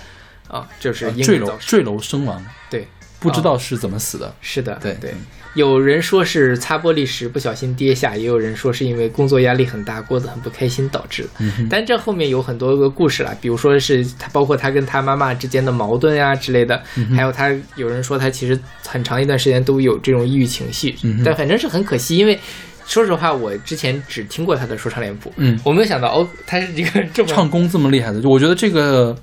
[0.48, 2.88] 啊，就是因坠楼坠楼身亡，对，
[3.20, 4.34] 不知道是怎么死的。
[4.40, 5.14] 是的，对对。
[5.58, 11.30] 有人说是擦玻璃时不小心跌下，也有人说是因为工作压力很大，过得很不开心导致的。
[11.40, 22.40] 嗯但这后面有很多个故事啦，比如说是他包括他跟他妈妈之间的矛盾呀、之类的，嗯还有他有人说他其实很长一段时间都有这种抑郁情绪，嗯哼但反正是很可惜，因为
[22.86, 29.18] 说实话，我之前只听过他的说唱脸谱，嗯，我没有想到哦，他是一个这么唱功这么厉害的，就我觉得这个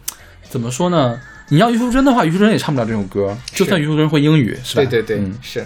[0.50, 1.16] 怎么说呢？
[1.50, 4.82] 你要虞书珍的话，虞书珍也唱不了这种歌，就算虞书珍会英语，是吧？
[4.82, 5.64] 对对对，嗯，是。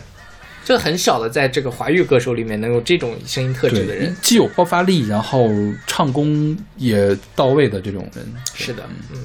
[0.68, 5.48] 这很少的，在这个华语歌手里面能有这种声音特质的人，，既有爆发力，然后
[5.86, 9.18] 唱功也到位的这种人，是的，嗯，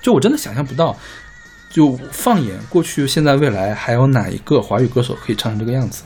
[0.00, 0.98] 就我真的想象不到，
[1.70, 6.04] 就放眼过去、现在、未来，还有哪一个华语歌手可以唱成这个样子？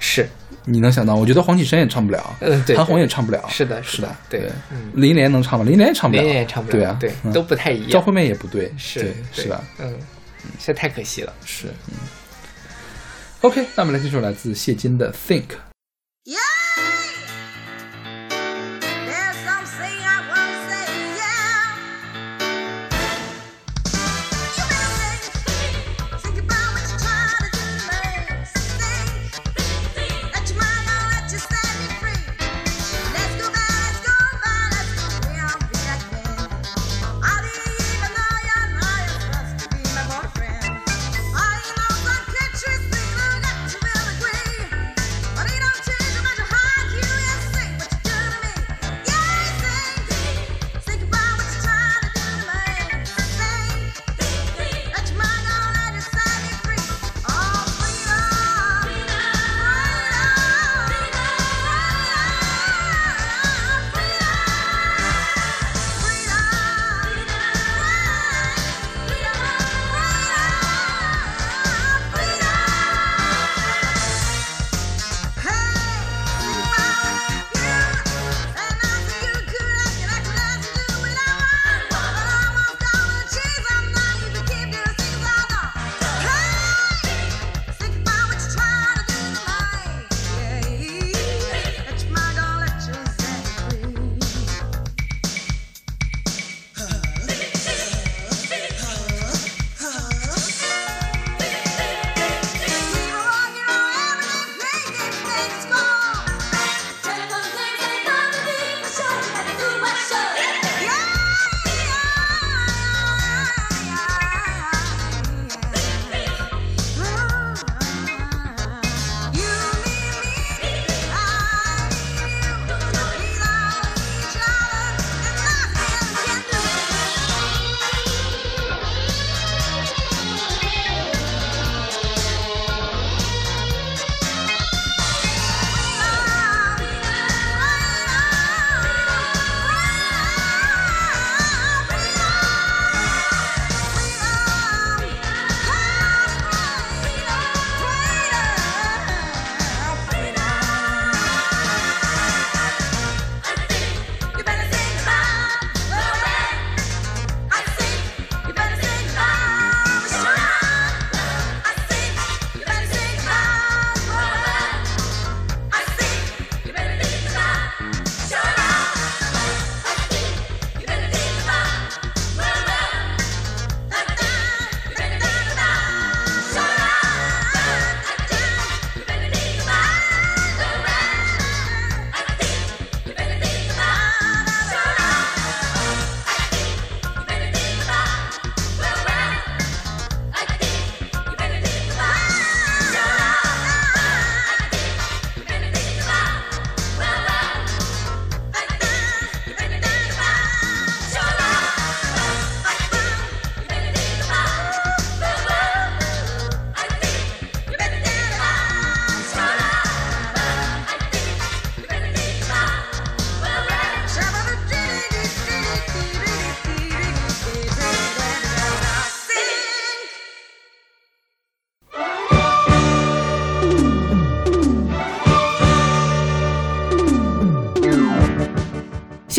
[0.00, 0.28] 是，
[0.64, 1.14] 你能想到？
[1.14, 5.64] 我觉得黄绮珊也唱不了，嗯，对，韩红也唱不了，是的，是的，对对，嗯，林忆莲能唱吗？
[5.64, 9.62] 林忆莲也唱不了，林莲也唱不了，对啊，对，嗯都不太一样，赵惠妹也不对，是对，是吧？？
[9.78, 9.94] 嗯，
[10.58, 11.32] 实在太可惜了。
[11.44, 11.94] 是，嗯。
[13.46, 15.50] ok 那我们来听首来自谢金的 think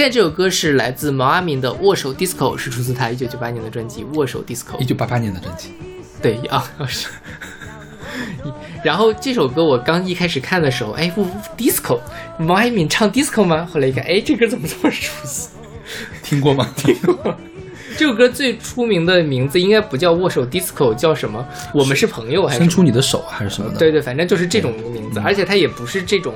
[0.08, 4.86] 在这首歌是来自毛阿敏的《握手 DISCO》，是出自他一九九八年的专辑《握手 DISCO 一》。
[4.88, 5.74] 九八八年的专辑，
[6.22, 7.10] 对啊，是。
[8.86, 11.28] 然后这首歌我刚一开始看的时候，哎，我
[11.58, 12.00] disco，
[12.40, 13.68] 毛阿敏唱 disco 吗？
[13.70, 15.50] 后来一看，哎，这歌怎么这么熟悉？
[16.24, 16.72] 听过吗？
[16.78, 17.36] 听过。
[17.98, 21.46] 这首歌最出名的名字应该不叫握手 disco，叫什么？
[21.74, 22.60] 我们是朋友还是？
[22.60, 23.78] 伸出你的手还是什么的？
[23.78, 26.34] 对对，反正就是这种名字，而且它也不是这种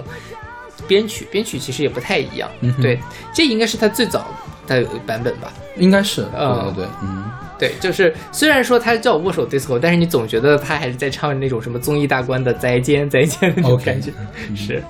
[0.92, 2.50] 编曲，编曲其实也不太一样。
[2.60, 3.00] 嗯对，
[3.34, 4.28] 这应该是他最早
[4.68, 5.54] 的版本吧？
[5.78, 14.12] 应该是，对嗯对对，嗯，对，就是虽然说他叫握手 disco，但是你总觉得他还是在唱那种什么综艺大观的再见再见那种 OK 感觉。
[14.54, 14.84] 是，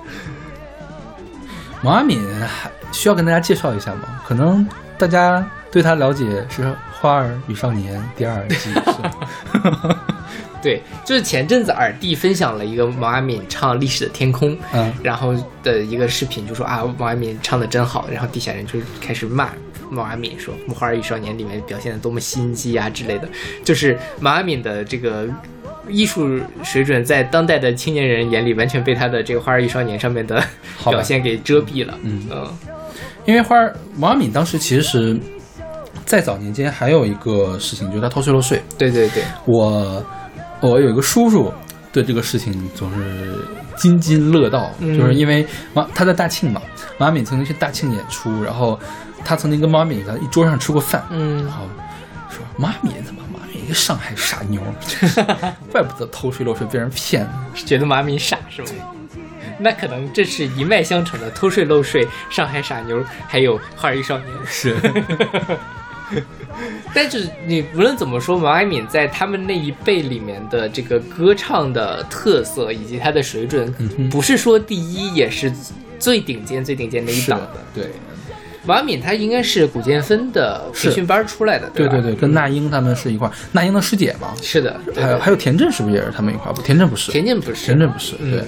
[1.82, 4.20] 毛阿敏还需要跟大家介绍一下吗？
[4.26, 4.66] 可能
[4.98, 6.62] 大家对他了解是
[7.00, 10.04] 《花儿与少年》第二季，是吧
[10.62, 19.50] 对，就是前阵子耳弟分享了一个毛阿敏唱《历史的天空》，嗯然后的一个视频，就说啊毛阿敏唱的真好，然后底下人就开始骂
[19.90, 23.28] 毛阿敏说《花儿与少年》里面表现的多么心机啊之类的，
[23.64, 25.28] 就是毛阿敏的这个。
[25.88, 30.40] 艺术水准在当代的青年人眼里，完全被他的这个《花儿与少年》上面的
[30.84, 31.98] 表现给遮蔽了。
[32.04, 32.46] 嗯嗯
[33.24, 35.18] 因为花儿毛阿敏当时其实，
[36.06, 38.62] 在早年间还有一个事情，就是他偷税漏税。
[38.78, 40.00] 对对对，我
[40.62, 41.52] 我有一个叔叔
[41.92, 43.44] 对这个事情总是
[43.76, 46.62] 津津乐道，嗯就是因为毛他在大庆嘛，
[46.98, 48.78] 毛阿敏曾经去大庆演出，然后
[49.24, 51.64] 他曾经跟毛阿敏在一桌上吃过饭，嗯然后
[52.30, 54.60] 说毛阿敏怎么毛阿敏一个上海傻妞，
[55.70, 57.28] 怪不得偷税漏税被人骗。
[57.54, 58.68] 觉得毛阿敏傻是吗？
[59.58, 64.28] 那可能这是一脉相承的，偷税漏税、上海傻妞，还有花儿与少年。
[64.46, 64.74] 是，
[66.94, 73.72] 但是你无论怎么说，毛阿敏在他们那一辈里面的这个歌唱的特色以及她的水准，
[74.10, 75.52] 不是说第一，也是
[75.98, 77.40] 最顶尖、最顶尖的一档。
[77.40, 77.56] 的。
[77.74, 77.90] 对。
[78.64, 86.52] 毛阿敏她应该是古建芬的培训班出来的，对对对，跟那英他们是一块，那英的师姐嘛，是的，还有还有田震是不是也是他们一块？
[86.52, 88.30] 不，田震不是，田震不是，田震不是，嗯。
[88.30, 88.44] 对，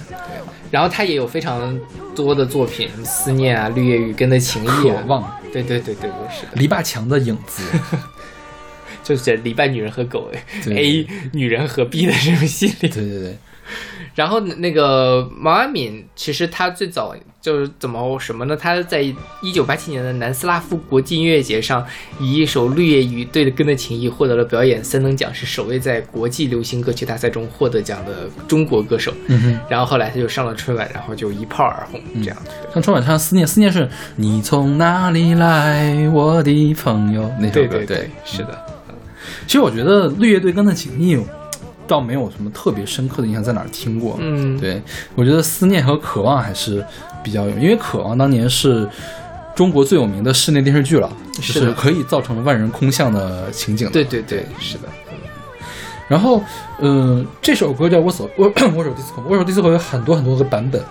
[0.75, 1.79] 然后他也有非常
[2.17, 5.41] 多的作品，思念啊、绿叶与根的情谊啊，渴望。
[5.53, 7.63] 对对对对对，是的，篱笆墙的影子，
[9.05, 10.33] 就是篱笆女人和狗
[10.67, 12.89] A 女人和 B 的这种心理。
[12.89, 13.39] 对对对，
[14.15, 18.57] 然后那个毛阿敏，其实她最早就是怎么什么呢？
[18.57, 19.03] 她在
[19.43, 21.85] 一九八七年的南斯拉夫国际音乐节上，
[22.21, 29.13] 以一首《绿叶与对根的情谊》获得了表演三等奖，是首位在国际流行歌曲大赛中获得奖的中国歌手。
[29.27, 29.61] 嗯哼。
[29.69, 32.37] 然后后来她就上了春晚，然后就一炮而红，这样。
[32.73, 37.67] 像春晚唱《思念》，思念是你从哪里来，我的朋友那首歌。
[37.67, 38.65] 对对对，是的。
[39.47, 41.19] 其实我觉得绿叶对根的情谊，
[41.87, 44.17] 倒没有什么特别深刻的印象，在哪儿听过。
[44.21, 44.83] 嗯，对
[45.15, 46.85] 我觉得思念和渴望还是
[47.23, 48.89] 比较有，因为渴望当年是
[49.55, 51.11] 中国最有名的室内电视剧了，
[51.41, 53.93] 是可以造成万人空巷的情景的。
[53.93, 54.89] 对对对，是的。
[56.07, 56.43] 然后，
[56.81, 60.83] 嗯、这首歌叫《我手我我手 disco》，我 手 disco 有很多很多个版本。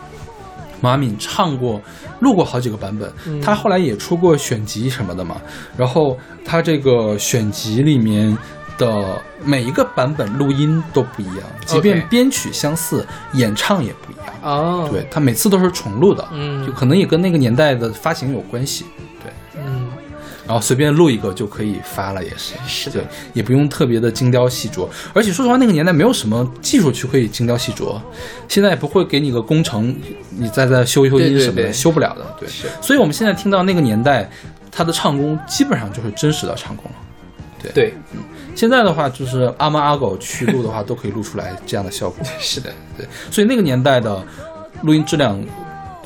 [0.82, 1.80] 马敏唱过、
[2.20, 5.38] 录过好几个版本，嗯他后来也出过选集什么的嘛。
[5.78, 8.38] 然后他这个选集里面
[8.84, 14.34] 的每一个版本录音都不一样，即便编曲相似，演唱也不一样。
[14.42, 16.66] 哦，对他每次都是重录的，嗯。
[16.66, 18.86] 就可能也跟那个年代的发行有关系。
[19.24, 19.88] 对，嗯，
[20.46, 22.56] 然后随便录一个就可以发了，也是。
[22.68, 23.00] 是的。
[23.00, 24.88] 对，也不用特别的精雕细琢。
[25.14, 28.00] 而且说实话，那个年代没有什么技术去可以精雕细琢，
[28.50, 29.96] 现在也不会给你个工程，
[30.30, 32.36] 你再再修一修对对音什么的，对修不了的。
[32.40, 32.50] 对，
[32.82, 34.30] 所以我们现在听到那个年代，
[34.72, 36.86] 他的唱功基本上就是真实的唱功。
[36.92, 36.98] 了。
[37.74, 37.94] 对，
[38.56, 42.26] 现在的话，就是阿猫阿狗去录的话，都可以录出来这样的效果。
[42.40, 44.24] 是的，对，所以那个年代的
[44.84, 45.44] 录音质量、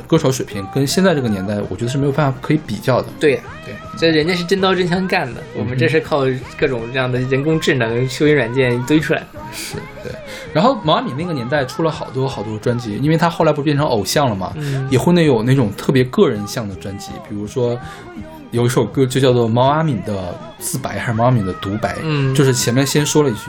[0.07, 3.07] 歌手水平跟现在这个年代，我觉得是没有办法可以比较的。
[3.19, 6.21] 对对，所以人家是真刀真枪干的，我们这是靠
[6.57, 9.39] 各种这样的人工智能、修音软件堆出来的。
[9.51, 10.11] 是对。
[10.53, 17.77] 然后毛阿敏那个年代出了好多好多专辑，因为他后来不是变成偶像了嘛，嗯也会那有那种特别个人向的专辑，比如说
[18.51, 23.41] 有一首歌就叫做《毛阿敏的自白》还是毛阿敏的独白，嗯就是前面先说了一句，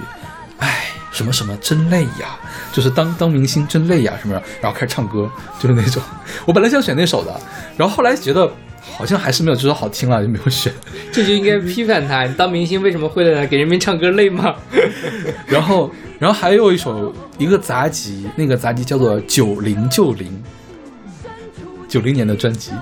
[0.59, 2.37] 哎，什么什么真累呀，
[2.73, 5.31] 就是当当明星真累呀什么的，然后开始唱歌，
[5.61, 6.03] 就是那种。
[6.47, 7.41] 我本来想选那首的，
[7.77, 8.51] 然后后来觉得
[8.97, 10.73] 好像还是没有这首好听了，就没有选。
[11.13, 13.47] 这就应该批判他，你当明星为什么会累呢？
[13.47, 14.55] 给人民唱歌累吗？
[15.47, 20.29] 然后，然后还有一首一个杂集，那个杂集叫做《九零九零》，
[21.89, 22.73] 九零年的专辑。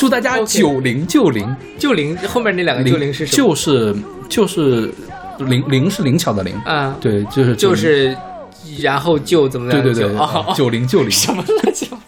[0.00, 1.54] 祝大家九零九零。
[1.78, 3.36] 九零，后面那两个就零是什么？
[3.36, 3.94] 就是
[4.30, 4.90] 就是
[5.40, 8.16] 灵灵是灵巧的灵，啊，对，就是就是
[8.78, 9.82] 然后就怎么样？
[9.82, 12.02] 对对对九零九零， 什么乱七八糟？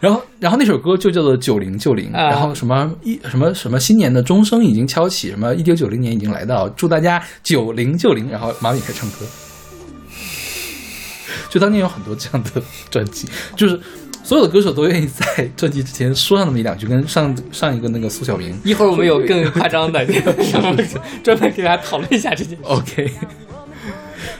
[0.00, 2.30] 然后，然后那首歌就叫做《九零九零》，啊。
[2.30, 8.30] 然后什么一什么什么新年的钟声已经敲起，什么一九九零年已经来到，祝大家九零九零。
[8.30, 9.26] 然后马敏开始唱歌，
[11.50, 13.78] 就当年有很多这样的专辑，就是
[14.22, 18.58] 所有的歌手都愿意在专辑之前说上那么一两句，跟上上一个那个苏小明。
[18.64, 20.04] 一会儿我们有更夸张的，
[21.24, 22.64] 专门给大家讨论一下这件事。
[22.64, 23.10] OK。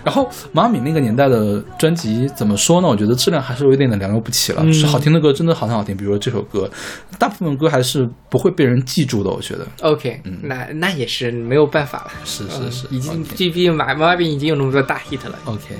[0.04, 2.88] 然后马敏那个年代的专辑怎么说呢？
[2.88, 4.62] 我觉得质量还是有一点点良莠不齐了。
[4.62, 6.70] 嗯是好听的歌真的好听好听，比如说这首歌，
[7.18, 9.30] 大部分歌还是不会被人记住的。
[9.30, 12.10] 我觉得 OK，、那那也是没有办法了。
[12.24, 15.38] 是是是，已经毕竟马马敏已经有那么多大 hit 了。
[15.44, 15.74] OK。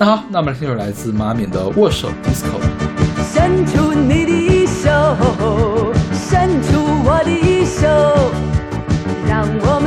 [0.00, 2.54] 那好，那我们来听首来自马敏的《握手 disco》。
[3.34, 4.88] 伸出你的手，
[6.12, 7.88] 伸出我的手，
[9.28, 9.77] 让我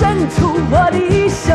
[0.00, 1.52] 伸出我的手，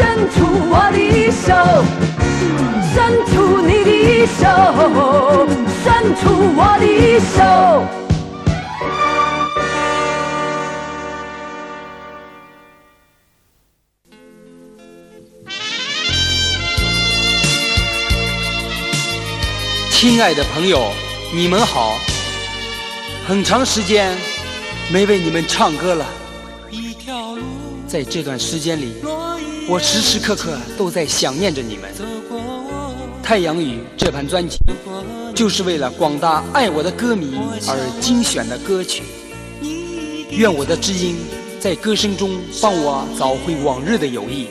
[0.00, 1.52] 伸出我的手，
[2.94, 2.96] 伸
[3.26, 4.42] 出你的手，
[5.84, 5.84] 伸
[6.16, 6.22] 出
[6.56, 7.36] 我的手。
[19.90, 20.92] 亲爱的朋友，
[21.34, 21.98] 你们好！
[23.28, 24.16] 很长时间
[24.90, 26.19] 没为你们唱歌了。
[27.90, 28.92] 在这段时间里，
[29.68, 31.90] 我时时刻刻都在想念着你们。
[33.20, 34.58] 《太阳雨》这盘专辑，
[35.34, 37.36] 就是为了广大爱我的歌迷
[37.66, 39.02] 而精选的歌曲。
[40.30, 41.16] 愿我的知音
[41.58, 44.46] 在歌声中帮我找回往日的友谊，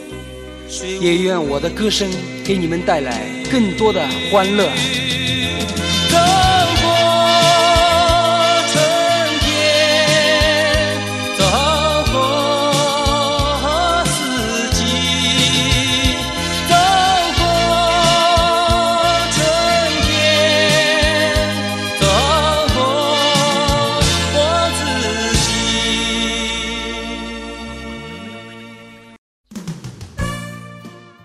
[1.00, 2.12] 也愿我的歌声
[2.44, 4.70] 给你们带来更多的欢乐。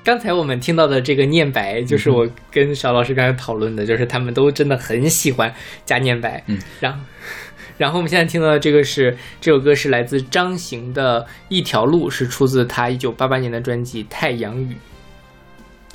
[0.04, 5.52] 刚才我们听到的这个念白，就是我跟邵老师刚才讨论的，就是他们都真的很喜欢
[5.86, 6.44] 加念白。
[6.46, 7.00] 嗯，然后，
[7.78, 14.76] 然后我们现在听到的这个是这首歌是来自张行的《一条路》，是出自他一九八八年的专辑《太阳雨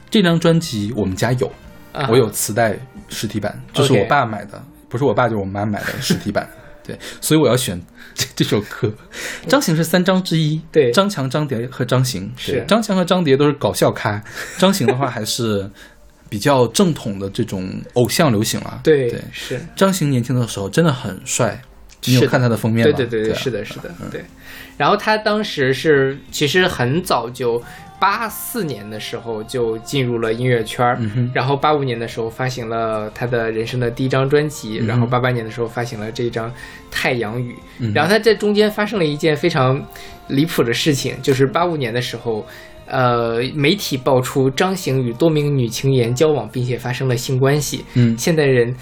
[0.09, 1.47] 这张专辑我们家有，》
[1.93, 2.09] 啊。
[2.09, 2.75] 我有磁带
[3.09, 6.49] 实体版，这是我爸买的，不是我爸就是我妈买的实体版。
[6.83, 7.79] 对，所以我要选
[8.19, 8.91] 这 这首歌。
[9.47, 14.21] 张行是三张之一，对张强、张蝶和张行是对张强和张蝶都是搞笑咖，
[14.57, 15.69] 张行的话还是
[16.27, 18.81] 比较正统的这种偶像流行 了。
[18.83, 21.61] 对对，是张行年轻的时候真的很帅，
[22.05, 22.95] 你有看他的封面吗？
[22.97, 24.23] 对对对是的，是的，对。
[24.77, 27.61] 然后他当时是其实很早就
[27.99, 36.49] 八四年的时候就进入了音乐圈儿，嗯然后八五年的时候发行了他的人生的第一张专辑，嗯然后八八年的时候发行了这张
[36.89, 39.79] 《太阳雨》，嗯然后他在中间发生了一件非常
[40.27, 42.45] 离谱的事情，就是八五年的时候。
[42.91, 47.85] 呃，媒体爆出张行与多名女青年交往，并且发生了性关系。
[47.93, 48.75] 嗯现代人，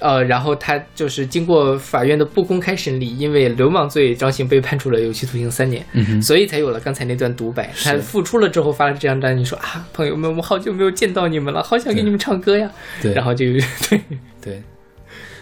[0.00, 5.84] 呃，然后他就是经过法院的不公开审理，因为流氓罪，张行被判处了有期徒刑三年。
[5.92, 7.70] 嗯，所以才有了刚才那段独白。
[7.84, 12.70] 他复出了之后发了这张单，你，说啊，朋友们，我好久没有见到你们了，好想给你们唱歌呀。
[13.00, 13.44] 对，然后就
[13.88, 14.00] 对，
[14.42, 14.62] 对，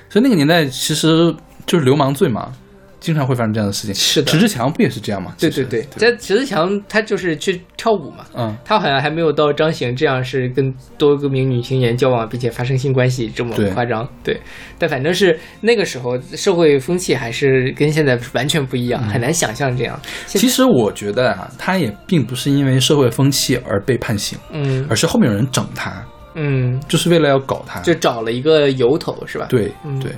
[0.09, 1.35] 所以那个年代其实
[1.65, 2.53] 就是流氓罪嘛，
[3.01, 3.95] 经常会发生这样的事情。
[3.95, 5.35] 是的迟志强不也是这样吗？
[5.39, 8.25] 对对对，在迟志强他就是去跳舞嘛。
[8.35, 14.09] 嗯，他好像还没有到张行这样是跟多个名女青年交往，并且发生性关系这么夸张。
[14.23, 14.41] 对，
[14.79, 19.99] 但反正是那个时候社会风气还是跟现在完全不一样，很难想象这样。
[20.27, 27.81] 其实我觉得啊，他也并不是因为社会风气而被判刑，嗯而是后面有人整他，嗯，就是为了要搞他。
[27.81, 30.13] 就找了一个由头是吧？，对嗯对，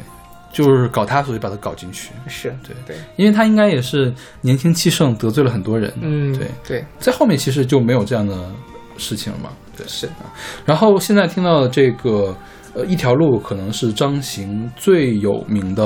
[0.52, 2.10] 就是搞他，所以把他搞进去。
[2.26, 5.92] 是对对，因为他应该也是年轻气盛，得罪了很多人。
[6.00, 8.36] 嗯对，对在后面其实就没有这样的
[8.96, 9.50] 事情了嘛。
[9.76, 10.08] 对，是。
[10.64, 12.36] 然后现在听到的这个
[12.74, 15.84] 呃一条路，可能是张行最有名的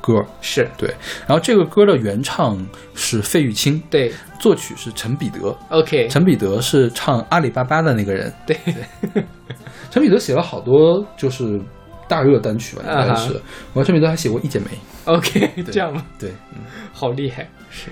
[0.00, 0.14] 歌。
[0.40, 0.88] 是，对，
[1.26, 2.58] 然后这个歌的原唱
[2.94, 5.56] 是费玉清，对作曲是陈彼得。
[5.70, 8.32] ，OK，陈彼得是唱阿里巴巴的那个人。
[8.46, 8.56] 对，
[9.90, 11.60] 陈彼得写了好多就是
[12.10, 13.40] 大热单曲吧，应该啊是。
[13.74, 14.68] 王春明都还写过《一剪梅》。
[15.04, 16.04] OK， 这样吗？
[16.18, 16.58] 对，嗯
[16.92, 17.86] 好厉害，是。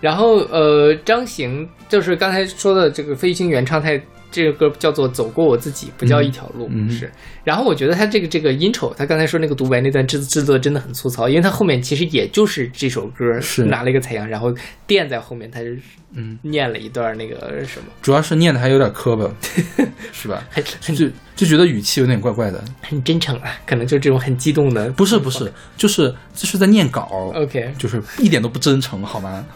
[0.00, 3.88] 然后呃，张行就是刚才说的这个费玉清原唱，他
[4.34, 7.08] 这个歌叫做《走过我自己》，不叫一条路，是。
[7.44, 14.52] 然后我觉得他这个这个 intro，他刚才说那个独白那段制制作真的很粗糙，因为他后面其实也就是这首歌是拿了一个采样，然后
[14.88, 15.66] 垫在后面，他就
[16.16, 19.30] 嗯，念了一段那个什么，主要是念的还有点磕巴，
[20.12, 20.44] 是吧？
[20.50, 21.06] 很很就
[21.36, 22.60] 就觉得语气有点怪怪的。
[22.82, 29.46] 很真诚啊，可能就这种很激动的，不是不是，就是就是在念稿 OK 就是一点都不真诚，好吗？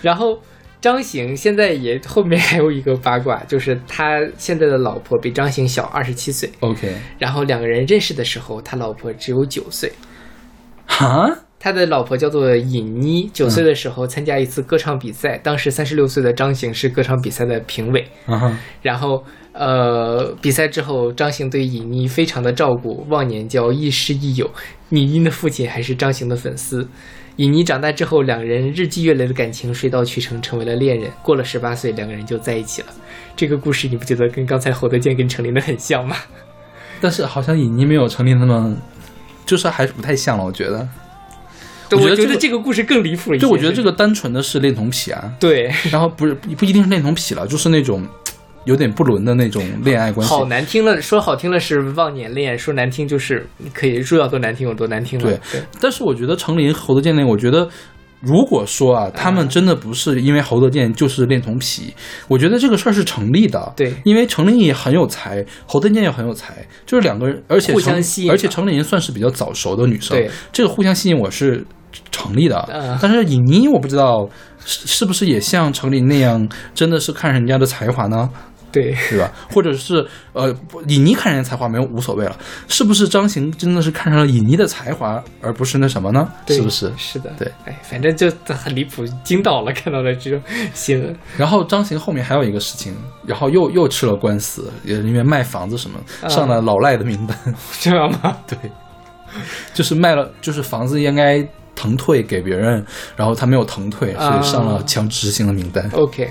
[0.00, 0.42] 然后
[0.82, 9.92] 张行现在也后面还有一个八卦，就是他现在的老婆比张行小二十七岁，OK，然后两个人认识的时候，他老婆只有九岁。
[10.84, 11.30] 哈，
[11.60, 18.04] 他的老婆叫做尹妮，九岁的时候参加一次歌唱比赛，当时三十六岁的张行是歌唱比赛的评委。
[18.82, 19.22] 然后，
[19.52, 24.50] 呃，比赛之后，张行对尹妮非常的照顾，忘年交，亦师亦友。
[24.90, 26.88] 尹妮的父亲还是张行的粉丝。
[27.36, 31.10] 尹妮长大之后，两人日积月累的感情水到渠成，成为了恋人。
[31.22, 32.88] 过了十八岁，两个人就在一起了。
[33.34, 36.16] 这个故事你不觉得跟刚才侯德健跟程琳的很像吗？
[37.00, 38.76] 但是好像尹妮没有成立那么，
[39.46, 40.86] 就是还是不太像了，我觉得。
[41.88, 43.42] 对，我觉我觉得这个得这个故事更离谱一些。
[43.42, 48.06] 就我觉得这个单纯的是恋童癖啊，对，然后不是不一定是恋童癖了，就是那种
[48.64, 50.32] 有点不伦的那种恋爱关系。
[50.32, 55.24] 好难听了，说好听了是忘年恋，说难听就是可以说要多难听有多难听了。
[55.24, 57.68] 对但是我觉得程琳、侯德健那个，我觉得
[58.20, 61.92] 如果说啊，他们真的不是因为侯德健就是恋童癖，
[62.28, 63.72] 我觉得这个事儿是成立的。
[63.76, 71.64] 对因为程琳也很有才，侯德健也很有才，就是两个人，而且互相吸引而且程琳算是比较早熟的女生，对这个互相吸引我是
[72.12, 72.68] 成立的。
[72.72, 74.28] 嗯但是尹妮我不知道
[74.64, 78.30] 是是不是也像程琳那样，真的是看人家的才华呢？
[78.72, 79.30] 对，对吧？
[79.52, 86.26] 或者是呃，不尹妮看人家才华没有无所谓了，是不是张行真的是看上了尹妮的才华，而不是那什么呢？
[86.48, 86.90] 是不是？
[86.96, 87.52] 是的，对。
[87.66, 90.42] 哎，反正就很离谱，惊到了，看到了这种
[90.72, 91.16] 新闻。
[91.36, 92.96] 然后张行后面还有一个事情，
[93.26, 97.36] 然后又又吃了官司，也因为卖房子什么啊上了老赖的名单，
[97.78, 98.36] 这样吗？
[98.48, 98.56] 对，
[99.74, 102.84] 就是卖了，就是房子应该腾退给别人，
[103.16, 105.88] 然后他没有腾退，所以上了强制执行的名单。
[105.92, 106.30] OK，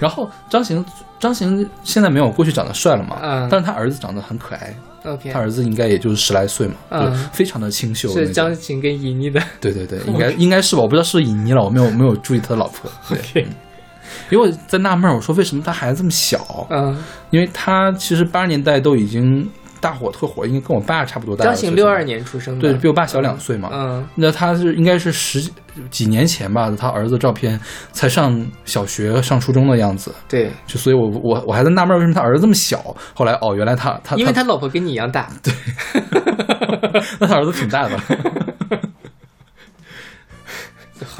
[0.00, 0.84] 然后张行
[1.18, 8.30] 张行现在没有过去长得帅了嘛，嗯但是他儿子长得很可爱，OK，他儿子应该也就是十来岁嘛，嗯就非常的清秀那是。
[8.30, 9.40] 张行跟尹妮的。
[9.60, 12.90] 对对对， 应该应该是吧，我不知道是不是尹妮了，我没有没有注意他的老婆。
[14.30, 16.66] 因为我在纳闷，我说为什么他孩子这么小？
[16.70, 16.96] 嗯，
[17.30, 19.48] 因为他其实八十年代都已经
[19.82, 21.44] 大火特火，应该跟我爸差不多大。
[21.44, 23.68] 张醒六二，年出生的，对，比我爸小两岁嘛。
[23.72, 25.52] 嗯，那他是应该是十几
[25.90, 27.58] 几年前吧，他儿子照片
[27.90, 30.14] 才上小学、上初中的样子。
[30.28, 32.78] 对，就所以我，我我还在纳闷为什么他儿子这么小。
[33.12, 35.28] 后来哦，原来他他因为他老婆跟你一样大。
[35.42, 35.52] 对，
[37.18, 37.98] 那他儿子挺大的。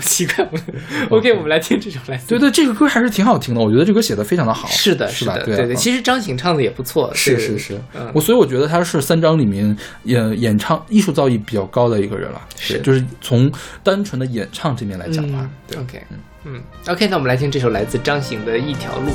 [0.03, 0.46] 好奇怪。
[1.11, 2.26] OK，我们来听这首来自。
[2.26, 4.66] 对对，这个歌还是挺好听的，我觉得这歌写的非常的好。
[4.68, 5.24] 是的，是？
[5.24, 5.76] 的，对啊对对。
[5.76, 13.50] 其实张行唱的也不错，是是是，嗯我所以我觉得他是三张里面演演唱艺术造诣比较高的一个人了，是就是从
[13.82, 15.50] 单纯的演唱这面来讲吧嗯。
[15.68, 16.03] 对，OK，
[16.44, 19.11] 嗯，OK，那我们来听这首来自张醒的《一条路》。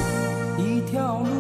[0.58, 1.37] 一条路，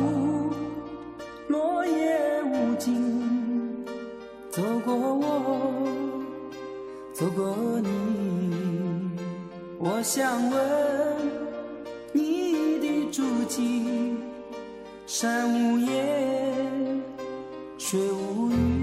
[9.89, 10.59] 我想问
[12.11, 14.17] 你的足迹，
[15.05, 17.01] 山无言，
[17.77, 18.76] 水无语。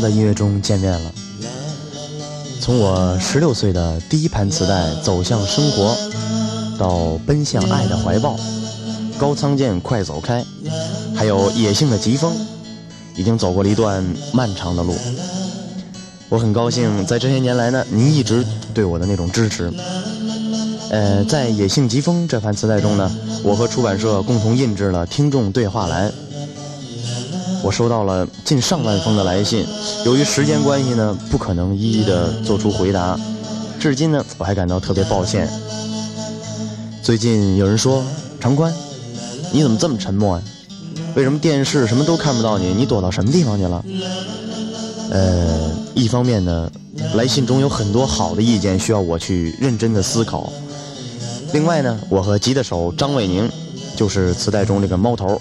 [0.00, 1.12] 在音乐中见面了。
[2.60, 5.96] 从我十六岁的第一盘磁带走向生活，
[6.78, 8.36] 到奔向爱的怀抱，
[9.18, 10.44] 高仓健快走开，
[11.14, 12.32] 还有野性的疾风，
[13.16, 14.94] 已经走过了一段漫长的路。
[16.28, 19.72] 我很高兴，在这些年来呢，您一直对我的那种支持。
[20.90, 23.10] 呃，在《野性疾风》这盘磁带中呢，
[23.42, 26.12] 我和出版社共同印制了听众对话栏。
[27.62, 29.66] 我收到了近上万封的来信，
[30.04, 33.18] 由于时间关系呢，不可能一一的做出回答。
[33.78, 35.48] 至今呢，我还感到特别抱歉。
[37.02, 38.02] 最近有人说，
[38.40, 38.72] 长官，
[39.52, 40.42] 你怎么这么沉默呀、
[41.14, 42.72] 为什么电视什么都看不到你？
[42.72, 43.84] 你躲到什么地方去了？
[45.10, 46.70] 呃，一方面呢，
[47.14, 50.52] 来信中有很多好的意见需要我去认真的思考。
[51.52, 53.50] 另外呢，我和吉他手张伟宁，
[53.96, 55.40] 就是磁带中这个猫头，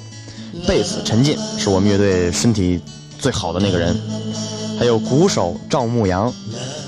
[0.67, 2.79] 贝斯陈进是我们乐队身体
[3.17, 3.95] 最好的那个人，
[4.77, 6.31] 还有鼓手赵牧阳，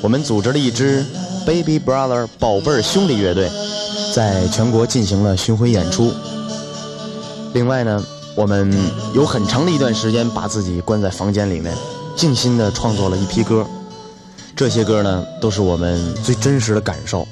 [0.01, 1.05] 我们组织了一支
[1.45, 3.49] Baby Brother 宝贝兄弟乐队，
[4.13, 6.13] 在全国进行了巡回演出。
[7.53, 8.03] 另外呢，
[8.35, 8.71] 我们
[9.13, 11.75] 有很长的一段时间把自己关在房间里面，
[12.15, 13.65] 静心的创作了一批歌。
[14.55, 17.27] 这些歌呢，都是我们最真实的感受，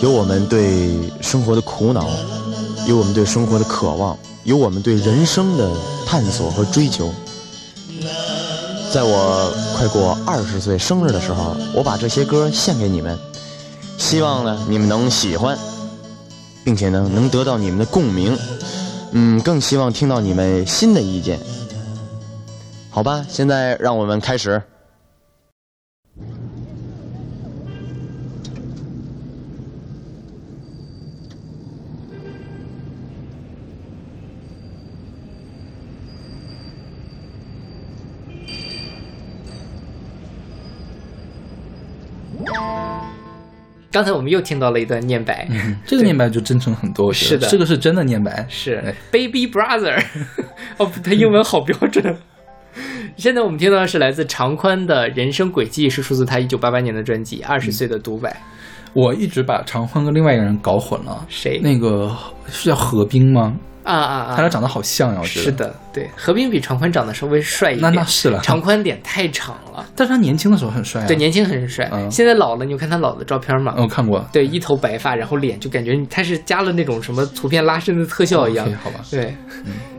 [0.00, 0.90] 有我们对
[1.20, 2.08] 生活的苦恼，
[2.90, 5.70] 有我们对生活的渴望，有我们对人生的
[6.04, 7.08] 探索和追求。
[8.92, 13.16] 在我快过二十岁生日的时候，我把这些歌献给你们，
[13.96, 15.56] 希望呢你们能喜欢，
[16.64, 18.36] 并且呢能得到你们的共鸣。
[19.12, 21.38] 嗯，更希望听到你们新的意见。
[22.90, 24.60] 好吧，现在让我们开始。
[43.92, 45.48] 刚才我们又听到了一段念白，
[45.84, 48.46] 这个念白就真诚很多，是的这个是真的念白。
[48.48, 50.00] 是哎 Baby Brother，
[50.78, 52.16] 哦，他英文好标准。
[53.16, 58.30] 现在我们听到的是来自长宽的人生轨迹，是出自他一九八八年的专辑《二十岁的独白》。
[58.92, 61.60] 我一直把常宽跟另外一个人搞混了，谁？
[61.62, 62.16] 那个
[62.46, 63.54] 是叫何冰吗？
[63.84, 64.32] 啊啊啊！
[64.36, 65.44] 他俩长得好像呀，我觉得。
[65.44, 67.92] 是的，对，何冰比长宽长得稍微帅一点。
[67.92, 71.06] 那那是了，长宽脸太长了，但是他年轻的时候很帅啊。
[71.06, 71.88] 对，年轻很帅。
[71.92, 73.74] 嗯现在老了，你有看他老的照片吗？
[73.78, 74.24] 我看过。
[74.32, 78.70] 对，一头白发，然后脸就感觉他是加了那种什么图片拉伸的特效一样。
[78.82, 79.00] 好吧。
[79.10, 79.34] 对，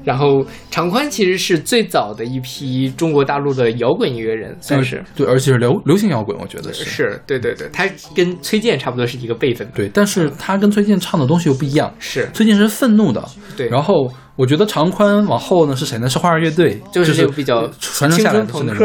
[0.04, 5.04] 然后长宽其实是最早的一批中国大陆的摇滚音乐人，算是。
[5.16, 6.84] 对，而且是流流行摇滚，我觉得是。
[6.86, 9.68] 是对对对，他跟崔健差不多是一个辈分。
[9.74, 11.94] 对，但是他跟崔健唱的东西又不一样。
[12.00, 13.24] 是，崔健是愤怒的。
[13.56, 13.70] 对。
[13.70, 16.10] 然后我觉得长宽往后呢是谁呢？
[16.10, 18.40] 是花儿乐队，就是比较传承下来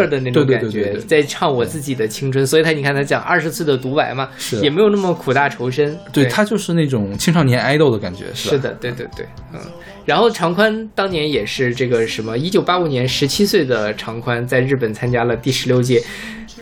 [0.07, 2.47] 的那种感觉，对对对对在唱我自己的青春。
[2.47, 5.97] 所以他你看他讲二十岁的独白嘛，是也没有那么苦大仇深。
[6.12, 8.51] 对他就是那种青少年爱豆的感觉，是？
[8.51, 9.61] 是的，对对对，嗯。
[10.07, 16.00] 然后长宽当年也是这个什么，一九八五年十七岁的长宽在日本参加了第十六届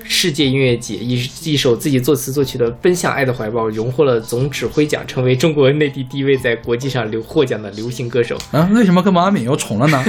[0.03, 1.14] 世界音乐节，一
[1.45, 8.38] 一首自己作词作曲的《奔向爱的怀抱》荣获了总指挥奖，成为中国内地第一位在国际上流获奖的流行歌手。
[8.51, 10.03] 啊，为什么跟毛阿敏又重了呢？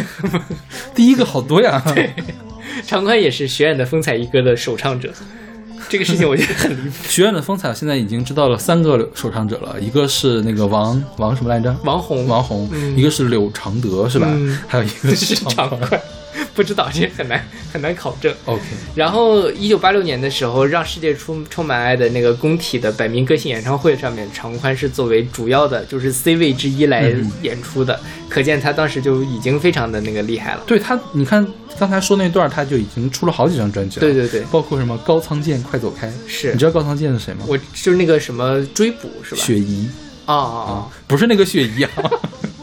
[0.96, 1.84] 第一个好多呀。
[1.94, 2.12] 对，
[2.86, 5.14] 长宽也是学院的风采一哥的首唱者。
[5.90, 6.96] 这个事情我觉得很离谱。
[7.08, 11.76] 学院的风采现在已经知道了三个首唱者了，一个是那个王王什么来着？
[11.84, 14.28] 王红，王红，嗯一个是柳常德是吧？
[14.32, 15.36] 嗯还有一个是
[16.54, 18.34] 不知道这很难很难考证。
[18.46, 18.62] OK，
[18.96, 30.64] 然后一九八六年的时候，让世界充充满爱的那个工体的百名歌星演唱会上面，长宽是作为主要的，就是 C 位之一来嗯演出的，可见他当时就已经非常的那个厉害了。
[30.66, 31.46] 对他，你看
[31.78, 34.02] 刚才说那段，他就已经出了好几张专辑了。
[34.02, 36.12] 对对对，包括什么高仓健，快走开。
[36.28, 37.46] 是你知道高仓健是谁吗？
[37.48, 39.42] 我就是那个什么追捕是吧？
[39.42, 39.88] 雪姨
[40.26, 40.88] 啊啊啊！
[41.08, 41.90] 不是那个雪姨啊，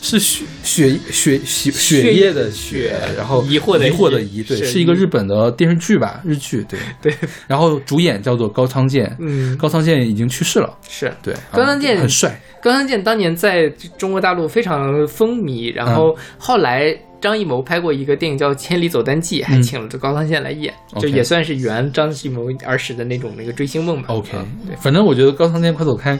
[0.00, 6.78] 是血血血血血液的血，然后疑惑的疑惑的疑疑，对，是是一个日本的电视剧吧，日剧，对。
[7.02, 7.14] 对。
[7.46, 11.12] 然后主演叫做高仓健，嗯，高仓健已经去世了，是。
[11.22, 16.16] 对，高仓健啊很帅，高仓健当年在中国大陆非常风靡，然后嗯。
[16.38, 19.62] 后来张艺谋拍过一个电影叫《千里走单骑》，还嗯。
[19.62, 24.08] 请了这高仓健来演就也算是圆张艺谋儿时的那种那个追星梦吧。
[24.08, 26.18] OK，嗯对，反正我觉得高仓健快走开。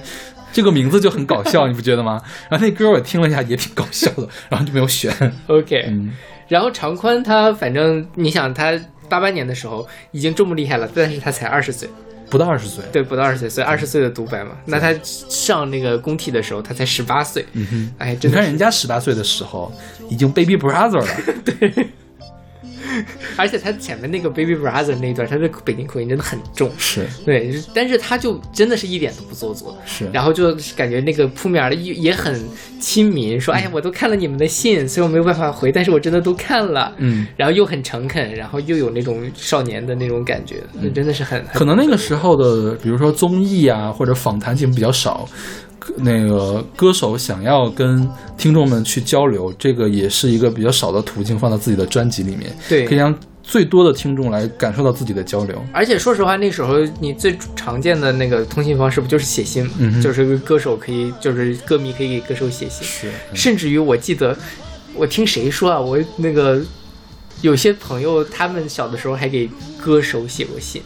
[0.53, 2.21] 这个名字就很搞笑，你不觉得吗？
[2.51, 5.13] 然后那歌我听了一下，也挺搞笑的， 然后就没有选。
[5.47, 6.13] OK，、嗯，
[6.49, 8.73] 然后长宽他反正你想他
[9.09, 11.89] 八八年的时候已经这么厉害了，但是他才二十岁，
[12.31, 12.85] 不到二十岁。
[12.93, 14.53] 对，不到二十岁，所以二十岁的独白嘛。
[14.67, 19.73] 那他上那个工体的时候，他才十八岁，嗯哼，哎，你看人家十八岁的时候
[20.09, 21.07] 已经 baby brother 了，
[23.37, 27.07] 而且他前面那个 Baby Brother 那一段，他的北京口音真的很重，是。
[27.25, 32.41] 对，但是他就真的是一点都不做作，是，然后就感觉那个扑面儿的也也很
[32.81, 45.29] 亲民，说哎呀，我都看了你们的信，所以我没有办法回，但是我真的都看了，嗯，然后又很诚恳，然后又有那种少年的那种感觉，那真的是很可能那个时候的，比如说综艺啊或者访谈节目比较少，
[45.97, 55.65] 那个歌手想要跟听众们去交流，这个也是一个比较少的途径，放到自己的专辑里面，对可以让最多的听众来感受到自己的交流。
[55.73, 59.73] 而且说实话，那时候你最常见的那个通信方式不就是写信吗？
[59.79, 62.87] 嗯就是歌手可以，就是歌迷可以给歌手写信。
[62.87, 64.37] 是，甚至于我记得，
[64.95, 66.63] 我听谁说啊，我那个
[67.41, 69.49] 有些朋友他们小的时候还给
[69.81, 70.83] 歌手写过信，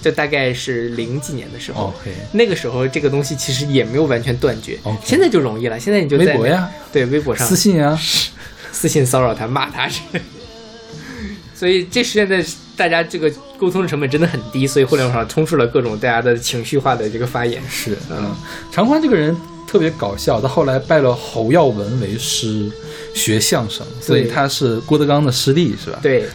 [0.00, 1.92] 就大概是零几年的时候。
[2.32, 5.78] 那个时候这个东西其实也没有完全断绝现在就容易了。
[5.78, 7.98] 现在你就在微博呀，对微博上私信啊，
[8.72, 10.00] 私信骚扰他、骂他是。
[11.54, 12.44] 所以这现在
[12.76, 17.62] 大家这个沟通的成本真的很低，所以互联网上充斥了各种大家的情绪化的这个发言。
[17.66, 18.30] 是，嗯，
[18.70, 19.34] 常宽这个人
[19.66, 22.70] 特别搞笑，他后来拜了侯耀文为师，
[23.14, 26.26] 学相声，所以他是郭德纲的师弟是吧？，对，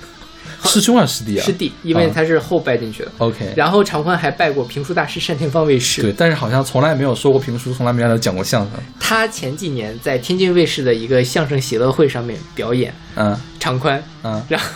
[0.70, 1.44] 师兄还是师弟啊？
[1.44, 3.12] 师弟，因为他是后拜进去的。
[3.18, 6.02] OK，然后常宽还拜过评书大师单田芳为师。
[6.02, 8.72] 对，但是好像从来没有说过评书，从来没让他讲过相声。
[9.00, 14.68] 他前几年在天津卫视的一个相声喜乐会上面表演嗯常宽，嗯，然后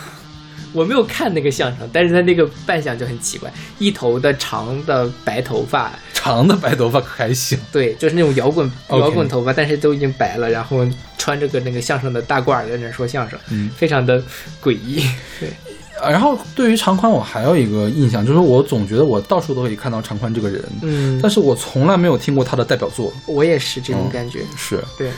[0.72, 7.58] 我没有看那个相声，但是他那个扮相就很奇怪，一头的长的白头发，长的白头发可还行。
[7.72, 14.22] 对，就是那种摇滚摇滚头发，但是都已经白了，然后穿着个那个相声的大褂在那说相声，嗯非常的
[14.62, 15.02] 诡异。
[15.40, 15.54] 对，啊
[16.02, 23.12] 然后对于长宽，我还有一个印象，就是我总觉得我到处都可以看到长宽这个人，嗯，但是我从来没有听过他的代表作。
[23.26, 24.44] 我也是这种嗯感觉。
[24.56, 25.10] 是，对，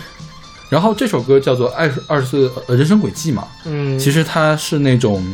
[0.68, 5.24] 然后这首歌叫做《二十二十岁的呃人生轨迹》嘛，嗯，其实它是那种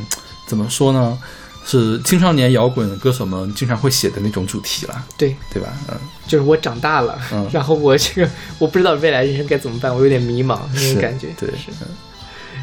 [0.46, 1.18] 怎么说呢，
[1.66, 5.68] 是青少年摇滚歌手们经常会写的那种主题了，对，对吧？
[5.88, 11.28] 嗯，就是我长大了，嗯然后我这个我不知道未来人生该怎么办，我有点迷茫那种感觉。
[11.38, 11.70] 对是。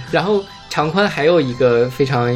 [0.09, 2.35] 然后长宽还有一个非常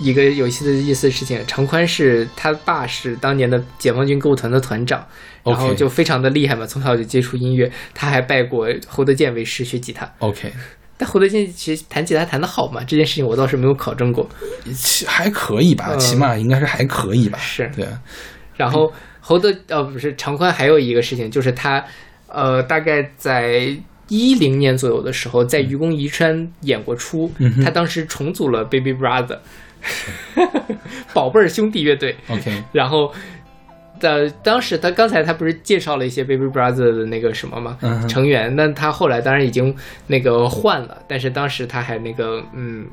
[0.00, 5.06] 一个有意思的意思的事情，长宽是他爸是当年的解放军歌舞团的团长，
[5.44, 10.10] 然后就非常的厉害嘛，从小就接触音乐，他还拜过侯德健为师学吉他。
[10.20, 10.50] OK，
[10.96, 14.26] 但侯德健其实弹吉他弹得好嘛，这件事情我倒是没有考证过。
[14.74, 17.38] 起还可以吧，嗯起码应该是还可以吧。
[17.38, 17.86] 是对，
[18.56, 18.90] 然后
[19.20, 21.84] 侯德呃不是长宽还有一个事情，就是他
[22.26, 23.76] 呃大概在
[24.10, 29.38] 一零年左右的时候，在愚公移山演过出，嗯他当时重组了 Baby Brother，
[31.14, 33.12] 宝贝儿兄弟乐队，OK，然后。
[34.00, 37.76] 的当时他刚才他不是介绍了一些 Baby Brother 的那个什么吗？
[37.82, 42.86] 嗯成员，那他后来当然已经那个换了，但是当时他还那个嗯，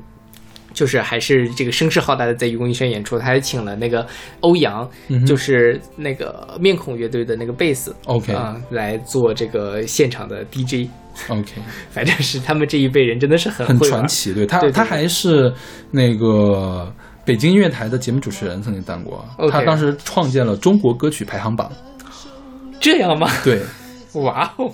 [0.74, 4.06] 就是还是这个声势浩大的在愚公移山演出，他还请了那个
[4.40, 10.90] 欧阳，嗯就是那个面孔乐队的那个贝斯 OK 啊、来做这个现场的 DJ。
[11.28, 11.52] OK，
[11.90, 14.32] 反正是他们这一辈人真的是很很传奇。
[14.32, 15.52] 对他，对对他还是
[15.90, 16.92] 那个
[17.24, 19.24] 北京音乐台的节目主持人，曾经当过。
[19.50, 21.70] 他当时创建了中国歌曲排行榜。
[22.80, 23.28] 这样吗？
[23.44, 23.60] 对
[24.14, 24.72] 哇哦，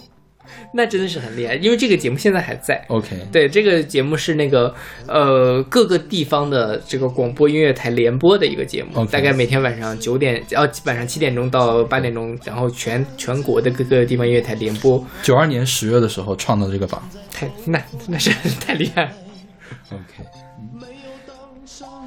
[0.76, 2.84] 那真的是很厉害，因为这个节目现在还在。
[2.88, 4.74] ，OK，对，这个节目是那个
[5.06, 17.00] 呃各个地方的这个广播音乐台联播的一个节目大概每天晚上九点，哦晚上七点钟到八点钟，然后全全国的各个地方音乐台联播，九二年十月的时候创的这个榜。
[17.32, 19.10] 太那那是 太厉害了。
[19.92, 20.24] OK，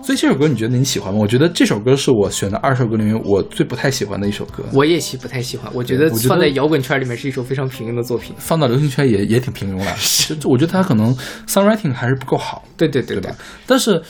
[0.08, 1.20] 所以这首歌你觉得你喜欢吗？
[1.20, 4.64] 我觉得这首歌是我选的二首歌里面我最不太喜欢的一首歌。
[4.72, 8.34] 我也喜不太喜欢，我觉得放在摇滚圈里面是一首非常平庸的作品。
[8.38, 9.94] 放到流行圈也也挺平庸了，
[10.40, 11.14] 就我觉得他可能
[11.46, 13.36] songwriting 还是不够好，对对对对吧？
[13.66, 14.02] 但是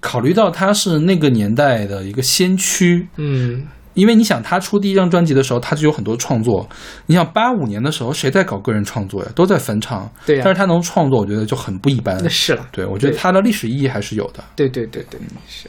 [0.00, 6.68] 考虑到他是那个年代的一个先驱，嗯，因为你想他出第一张专辑的时候，他就有很多创作。
[7.06, 9.30] 你想八五年的时候，谁在搞个人创作呀？
[9.34, 10.10] 都在翻唱。
[10.24, 12.28] 对呀但是他能创作，我觉得就很不一般那。
[12.28, 12.66] 是了。
[12.72, 14.42] 对，我觉得他的历史意义还是有的。
[14.56, 15.68] 对对对对，是。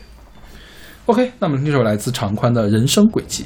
[1.05, 3.45] OK，那么这首来自长宽的《人生轨迹》。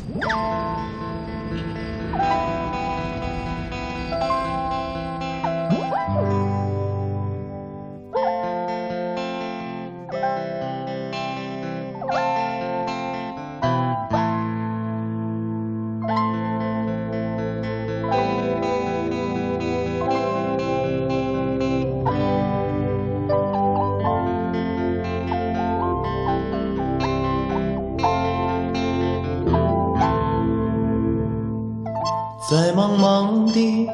[32.78, 33.90] 茫茫的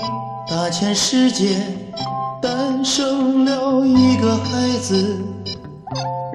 [0.46, 1.56] 大千世界，
[2.42, 5.24] 诞生了一个孩子，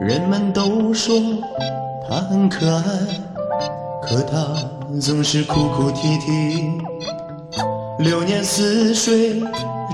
[0.00, 1.14] 人们都说
[2.08, 2.82] 他很可爱，
[4.00, 4.56] 可他
[4.98, 6.80] 总是哭哭啼啼。
[7.98, 9.42] 流年似水，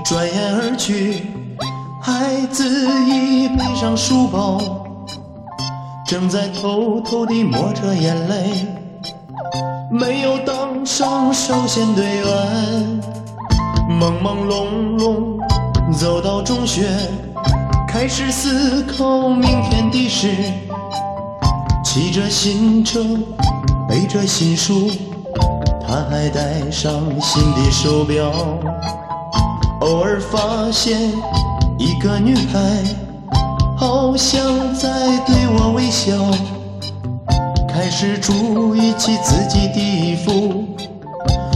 [0.05, 1.25] 转眼而去，
[2.01, 2.63] 孩子
[3.05, 4.61] 已背上书包，
[6.07, 8.65] 正在偷偷地抹着眼泪。
[9.89, 13.01] 没有当上少先队员，
[13.87, 16.89] 朦朦胧胧走到中学，
[17.87, 20.29] 开始思考明天的事。
[21.83, 22.99] 骑着新车，
[23.87, 24.89] 背着新书，
[25.87, 28.31] 他还戴上新的手表。
[29.81, 31.11] 偶尔发现
[31.77, 32.83] 一个女孩，
[33.77, 34.89] 好像在
[35.25, 36.54] 对我微笑。
[37.85, 40.67] 开始注意起自己的衣服，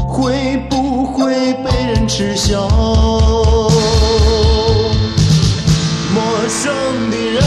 [0.07, 2.67] 会不会被人耻笑？
[6.13, 6.71] 陌生
[7.09, 7.43] 的人，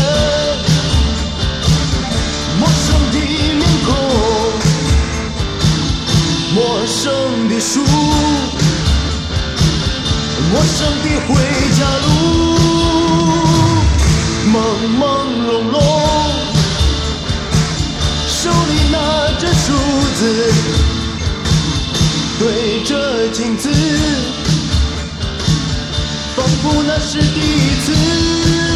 [2.59, 3.21] 陌生的
[3.55, 3.95] 面孔，
[6.53, 7.85] 陌生的书，
[10.51, 11.31] 陌生的回
[11.79, 12.11] 家路，
[14.51, 14.59] 朦
[14.99, 15.01] 朦
[15.47, 16.02] 胧胧。
[18.93, 18.99] 拿
[19.39, 19.73] 着梳
[20.19, 20.53] 子，
[22.39, 23.71] 对着镜子，
[26.37, 28.72] 仿佛那是第一次。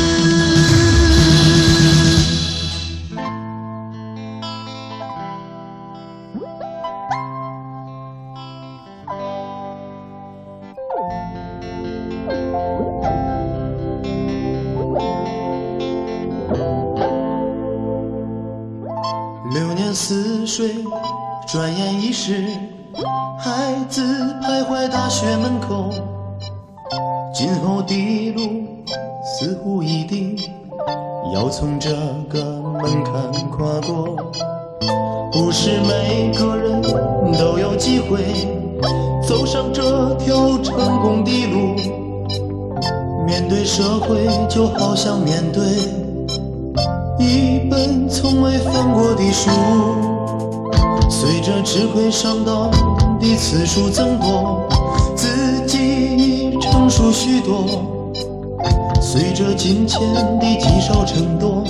[44.97, 45.62] 想面对
[47.18, 49.51] 一本从未翻过的书。
[51.10, 52.70] 随着智慧上当
[53.20, 54.66] 的次数增多，
[55.14, 55.78] 自己
[56.16, 57.66] 已成熟许多。
[59.02, 60.01] 随着金钱
[60.40, 61.62] 的积少成多，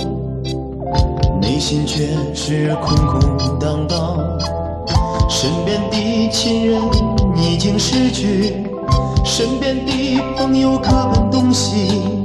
[1.41, 4.17] 内心却是空空荡荡。
[5.29, 6.81] 身边的亲人
[7.35, 8.63] 已经失去，
[9.25, 12.16] 身边的朋友各奔东西，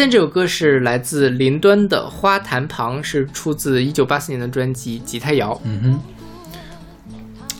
[0.00, 5.52] 现在这首歌是来自林端的《花坛旁》，是出自一九八四年的专辑《吉他谣》。
[5.62, 6.00] 嗯哼，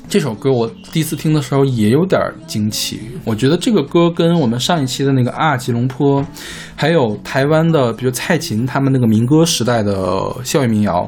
[0.09, 3.03] 这首歌我第一次听的时候也有点惊奇。
[3.27, 6.25] 我觉得这个歌跟我们上一期的那个啊吉隆坡，
[6.75, 11.07] 还有台湾的，比如蔡琴他们那个民歌时代的校园民谣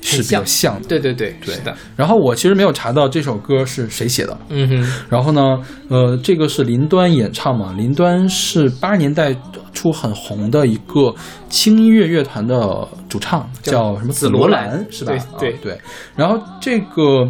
[0.00, 0.88] 是比较像的。
[0.88, 4.36] 对对对，对是的，然后我其实没有查到这首歌是谁写的。
[4.48, 5.58] 嗯哼，然后呢，
[5.88, 7.74] 呃，这个是林端演唱嘛？
[7.76, 9.34] 林端是八十年代
[9.72, 11.14] 初很红的一个
[11.48, 15.12] 轻音乐乐团的主唱，叫叫什么紫罗兰兰是吧？
[15.38, 15.78] 对啊对。
[16.16, 17.26] 然后这个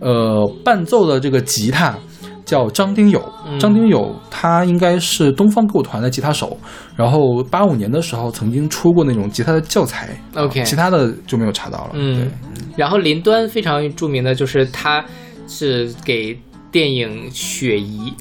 [0.00, 1.96] 呃伴奏的这个吉他
[2.44, 6.58] 叫张丁友，嗯张丁友他应该是东方歌舞团的吉他手，
[6.96, 11.90] 然后八五年的时候曾经出过那种吉他的教材 OK 其他的就没有查到了。
[11.94, 12.30] 嗯，
[12.76, 15.04] 然后林端非常著名的就是他
[15.46, 16.38] 是给
[16.70, 18.12] 电影《雪姨》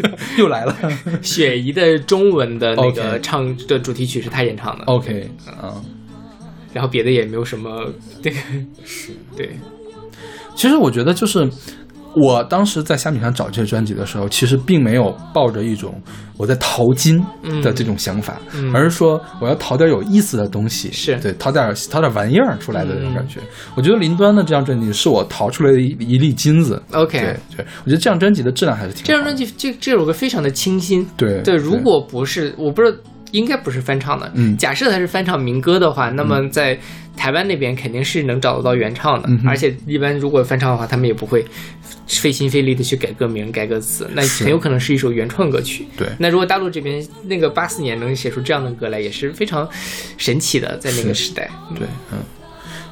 [0.00, 0.76] 对， 又来了。
[1.22, 4.84] 《雪姨》的中文的那个唱的主题曲是他演唱的。
[4.86, 5.28] OK，
[5.62, 5.72] 嗯。
[6.72, 7.88] 然后别的也没有什么，
[8.20, 8.32] 对，
[8.84, 9.50] 是，对，
[10.56, 11.48] 其实我觉得就是
[12.16, 16.00] 我当时在虾米上找这些专辑的时候，其实并没有抱着一种
[16.36, 17.18] 我在淘金
[17.62, 18.72] 的这种想法，嗯。
[18.74, 21.16] 而是说我要淘点有意思的东西，是。
[21.20, 23.40] 对，淘点淘点玩意儿出来的那种感觉。
[23.76, 26.80] 我觉得林端的这张专辑是我淘出来的一一粒金子。
[26.92, 29.06] OK 对对，我觉得这张专辑的质量还是挺好的。
[29.06, 32.98] 这张专辑这这首歌非常的清新，对对，如果不是我不知道，
[33.34, 34.56] 应该不是翻唱的，嗯。
[34.56, 36.78] 假设它是翻唱民歌的话，那么在
[37.16, 41.44] 台湾那边肯定是能找得到原唱的，嗯而且一般如果翻唱的话，他们也不会
[42.06, 45.84] 费心费力的去改歌名、改歌词，那很有可能是一首原创歌曲。
[45.96, 46.08] 对。
[46.18, 49.68] 那如果大陆这边那个八四年能写出这样的歌来，也是非常
[50.16, 51.50] 神奇的，在那个时代。
[51.76, 52.18] 对，嗯，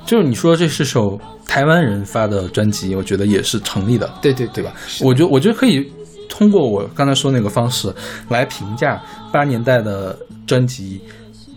[0.04, 4.12] 就是你说这是首台湾人发的专辑，我觉得也是成立的。
[4.20, 4.46] 对对。
[4.48, 4.72] 对吧？
[5.00, 5.90] 我觉得我觉得可以
[6.32, 7.94] 通过我刚才说那个方式
[8.30, 8.98] 来评价
[9.30, 11.02] 八十年代的专辑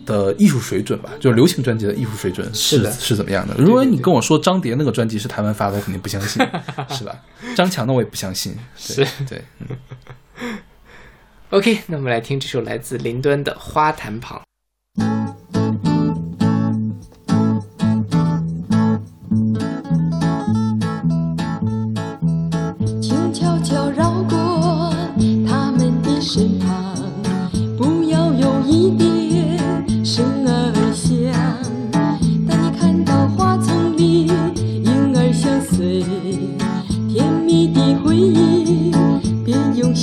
[0.05, 3.55] 的艺术水准吧，就是流行专辑的艺术水准是是是怎么样的。
[3.57, 6.45] 如果你跟我说张蝶那个专辑是台湾发的，我肯定不相信，
[6.91, 7.15] 是吧？
[7.55, 8.53] 张强的我也不相信，
[8.95, 10.59] 对是对，嗯
[11.51, 14.37] OK，那我们来听这首来自林端的《花坛旁》。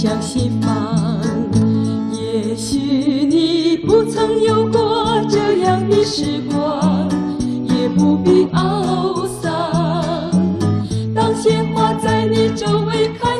[0.02, 1.20] 向西方。
[2.12, 2.76] 也许
[3.24, 7.08] 你不曾有过这样的时光，
[7.68, 9.52] 也不必懊丧。
[11.14, 13.31] 当鲜花在你周围开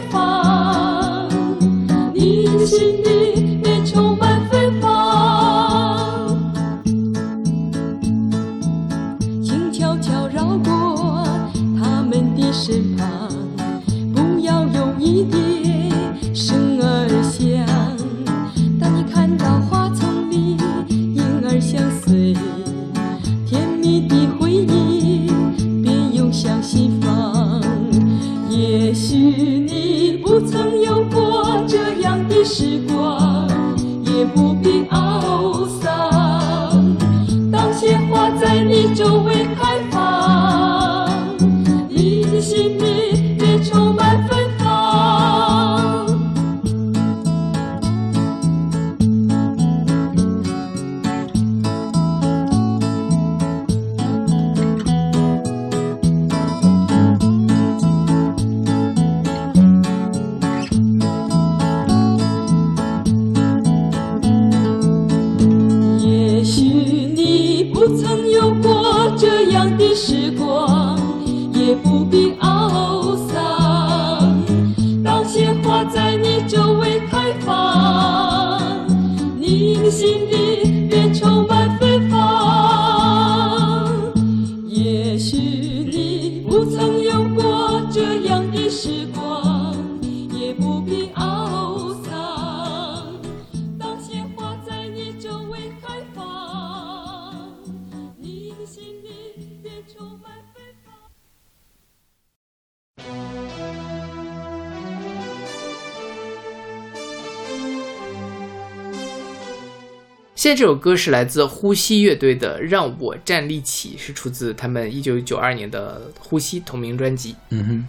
[110.43, 117.37] 现在这首歌是来自呼吸乐队的《让我站立起》，是出自他们一九九二年的《呼吸》同名专辑。
[117.51, 117.87] 嗯哼，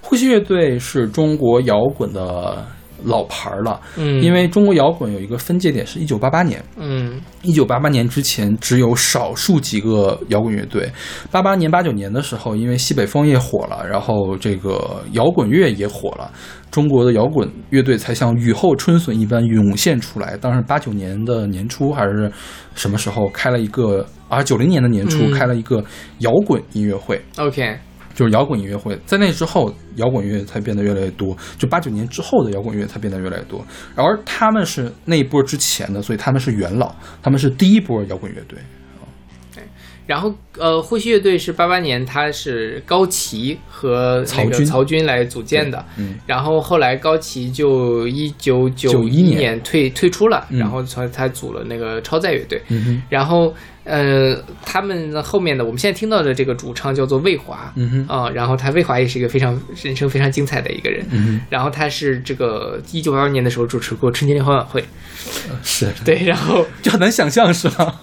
[0.00, 2.66] 呼吸乐队是中国摇滚的
[3.04, 10.90] 老牌儿了，嗯因为中国摇滚有一个分界点是一九八八年，嗯一九八八年之前只有少数几个摇滚乐队。
[11.30, 16.30] 八八年、八九年的时候，因为西北风也火了，然后这个摇滚乐也火了，
[16.70, 20.36] 中国的摇滚乐队才像雨后春笋一般涌现出来。
[20.36, 22.30] 当时八九年的年初还是
[22.74, 24.42] 什么时候开了一个啊？
[24.42, 25.82] 九零年的年初嗯开了一个
[26.18, 27.20] 摇滚音乐会。
[27.36, 27.78] ，OK，
[28.20, 31.34] 就是摇滚音乐会，在那之后，摇滚乐才变得越来越多。
[31.56, 33.64] 就八九年之后的摇滚乐才变得越来越多，
[33.94, 38.58] 而他们是那一波之前的，所以他们是元老，他们是第一波摇滚乐队。
[40.06, 45.82] 然后呃，呼吸乐队是八八年，他是高旗和曹军曹军来组建的。
[45.96, 52.60] 嗯，然后后来高旗就一九九一年年退退出了，嗯然后才他组了那个超载乐队。
[52.68, 53.54] 嗯哼，然后
[53.90, 61.04] 呃，他们后面的我们现在听到的这个主唱叫做魏华，嗯哼，啊、然后他魏华也是一个非常人生非常精彩的一个人。
[61.10, 64.84] 嗯哼，然后他是这个一九八二年的时候主持过春节联欢晚会，
[65.64, 68.00] 是，对，然后 就很难想象是吧？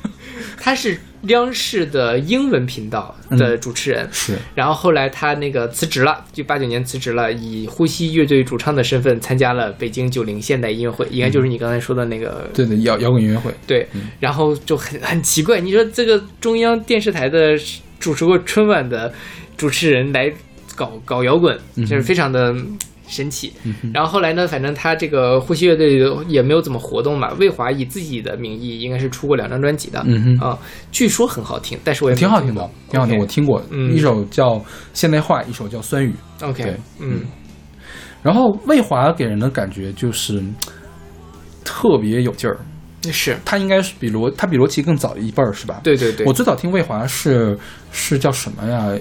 [0.67, 13.49] 他是央视的英文频道的主持人，是，然后后来他那个辞职了，就八九年辞职了，以呼吸乐队主唱的身份参加了北京九零现代音乐会，应该就是你刚才说的那个对的，摇摇滚音乐会。
[13.65, 13.87] 对，
[14.19, 17.57] 然后就很很奇怪，你说这个中央电视台的
[17.97, 19.13] 主持过春晚的
[19.55, 20.29] 主持人来
[20.75, 21.85] 搞搞摇滚，嗯。
[21.85, 22.53] 就是非常的
[23.07, 23.53] 神奇。
[23.93, 27.33] 然后后来呢，反正他这个呼吸乐队也没有怎么活动嘛。
[27.39, 30.47] 魏华以自己的名义应该是出过两张专辑的，嗯哼。
[30.49, 30.59] 啊，
[30.91, 33.93] 据说很好听，但是我也挺好听的，挺好听，我听过，嗯。
[33.93, 34.55] 一首叫
[34.93, 36.13] 《现代化》，一首叫《酸雨》。
[36.47, 36.77] OK，对。
[36.99, 37.21] 嗯。
[38.21, 40.55] 然后魏华给人的感觉就是嗯
[41.63, 42.57] 特别有劲儿，
[43.11, 43.37] 是。
[43.45, 45.79] 他应该是比罗，他比罗琦更早一辈儿是吧？
[45.83, 47.57] 对对对，我最早听魏华是
[47.91, 48.91] 是叫什么呀？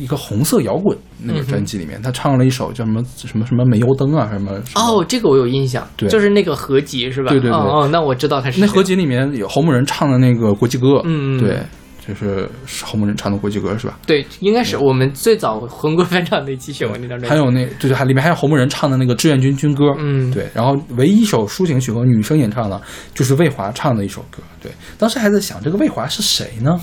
[0.00, 6.08] 一个红色摇滚那个专辑里面，他唱了一首叫什么什么什么煤油灯啊，什么哦，这个我有印象，对。
[6.08, 7.28] 就是那个合集是吧？
[7.28, 7.52] 对对对。
[7.52, 8.66] 哦哦，那我知道他是谁。
[8.66, 11.58] 那合集里面有侯牧人唱的那个国际歌，嗯嗯对，
[12.06, 13.98] 就是是侯牧人唱的国际歌是吧？
[14.06, 20.30] 对，应该是我们最早红歌翻唱那期选过那张专辑，还有那就是还里面还有侯牧人唱的那个志愿军军歌，嗯。
[20.32, 22.80] 对，然后唯一一首抒情曲和女生演唱的，
[23.14, 26.80] 就是魏华唱的一首歌，对，当时还在想这个魏华是谁呢？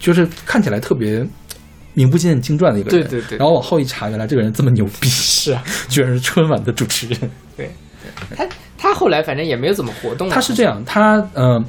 [0.00, 1.22] 就是看起来特别
[1.94, 3.38] 名不见经传的一个人，对对对。
[3.38, 7.30] 然后往后一查，原来这个人这么牛逼，是啊， 居然是春晚的主持人。
[7.56, 7.70] 对，
[8.36, 8.46] 他
[8.78, 11.64] 他后来反正也没有怎么活动了，他是这样，他嗯呃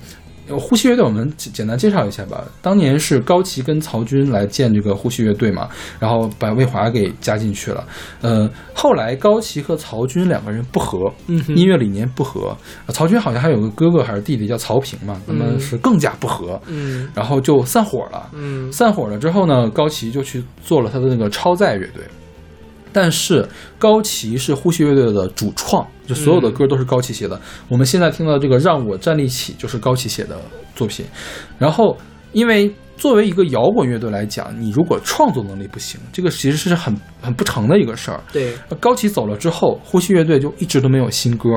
[0.57, 2.43] 呼吸乐队我们简简单介绍一下吧。
[2.61, 5.69] 当年是高旗跟曹军来建这个呼吸乐队嘛，
[5.99, 7.83] 然后把魏华给加进去了。
[8.21, 12.55] 呃，后来高旗和曹军两个人不和，嗯音乐理念不和。
[12.85, 16.59] 呃曹军好像还有个哥哥还是弟弟叫曹平嘛，他们嗯是更加不和。
[16.67, 18.29] 嗯然后就散伙了。
[18.33, 22.03] 嗯散伙了之后呢，高旗就去做了他的那个超载乐队。
[22.93, 23.47] 但是
[23.77, 27.39] 高旗是呼吸乐队的主创，就所有的歌都是高旗写的。
[27.68, 30.38] 我们现在听到这个《让我站立起》就是高旗写的
[30.76, 31.05] 作品。
[31.57, 31.97] 然后，
[32.31, 38.22] 因为作为一个摇滚乐队来讲，你如果创作能力不行，这个其实是很很不成的一个事儿。
[38.31, 41.49] 对，高旗走了之后，呼吸乐队就一直都没有新歌，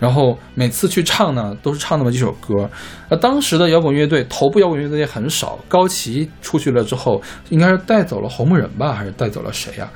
[0.00, 2.68] 然后每次去唱呢，都是唱那么几首歌。
[3.08, 5.56] 那当时的摇滚乐队，头部摇滚乐队也很少。
[5.68, 9.88] 高旗出去了之后，应该是带走了红木人吧，还是带走了谁呀、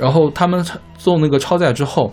[0.00, 0.64] 然后他们
[0.96, 2.12] 做那个超载之后，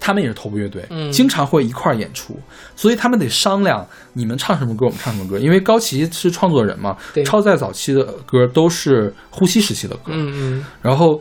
[0.00, 2.36] 他们也是头部乐队，嗯经常会一块儿演出，
[2.74, 5.38] 所以他们得商量你们唱什么歌，我们唱什么歌。
[5.38, 11.20] 因为高旗是创作人嘛对，超载早期的歌都是呼吸时期的歌，嗯嗯然后，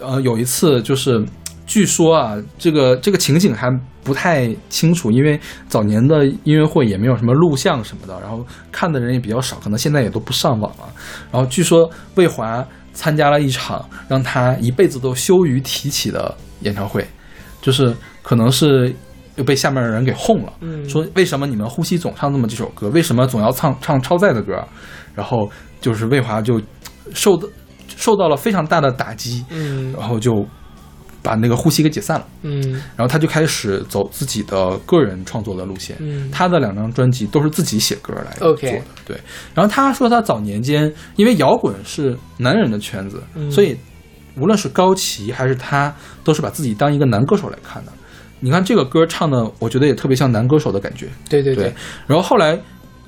[0.00, 1.24] 呃，有一次就是，
[1.66, 3.70] 据说啊，这个这个情景还
[4.04, 10.84] 不太清楚，因为早年的音乐会也没有什么录像什么的，然后看的人也比较少，可能现在也都不上网了。
[11.32, 17.06] 然后据说魏华参加了一场让他一辈子都羞于提起的演唱会，
[17.62, 18.94] 就是可能是
[19.36, 24.62] 又被下面的人给哄了，嗯说为什么你们呼吸总唱这么几首歌，为什么总要唱唱超载的歌？
[25.14, 25.50] 然后
[25.80, 26.60] 就是魏华就
[27.14, 27.48] 受的
[27.96, 30.46] 受到了非常大的打击，嗯然后就
[31.22, 35.96] 把那个呼吸给解散了，嗯然后他就开始走自己的个人创作的路线。
[36.00, 39.20] 嗯他的两张专辑都是自己写歌来做的对。
[39.54, 43.76] 然后他说他早年间因为摇滚是男人的圈子，嗯所以
[44.36, 45.94] 无论是高旗还是他，
[46.24, 47.92] 都是把自己当一个男歌手来看的。
[48.38, 51.08] 你看这个歌唱的，我觉得也特别像男歌手的感觉。
[51.28, 51.74] 对对对，
[52.06, 52.58] 然后后来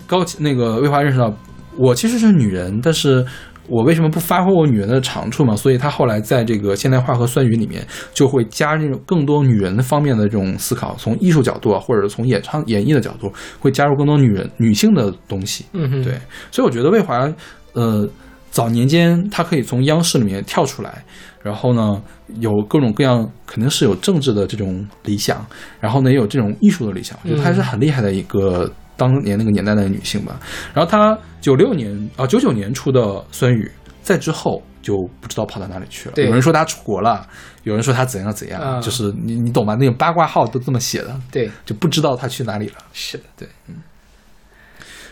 [0.07, 1.35] 高旗那个魏华认识到，
[1.79, 3.25] 我其实是女人，但是
[3.73, 5.57] 我为什么不发挥我女人的长处嘛？
[5.57, 7.83] 所以她后来在这个现代化和酸雨里面
[8.13, 15.65] 就会加那种更多女人的方面的这种思考，从艺术角度啊，或者从演唱演绎的角度，会加入更多女人女性的东西。
[15.73, 16.21] 嗯对，
[16.51, 17.27] 所以我觉得魏华，
[17.73, 18.07] 呃，
[18.51, 21.03] 早年间她可以从央视里面跳出来，
[21.43, 22.03] 然后呢，
[22.41, 25.47] 有各种各样，肯定是有政治的这种理想，
[25.81, 28.71] 然后呢，也有这种艺术的理想，我觉得她还是很厉害的一个
[29.03, 30.39] 当年那个年代的女性吧。
[30.73, 33.01] 然后她九六年啊九九年出的
[33.33, 33.71] 《酸雨》，
[34.03, 36.15] 在之后就不知道跑到哪里去了。
[36.17, 37.27] 有人说她出国了，
[37.65, 39.75] 有人说她怎样怎样，啊就是你你懂吗？
[39.75, 42.75] 那种八卦号都这么写的，对，就不知道她去哪里了。
[42.93, 43.75] 是的，对，嗯。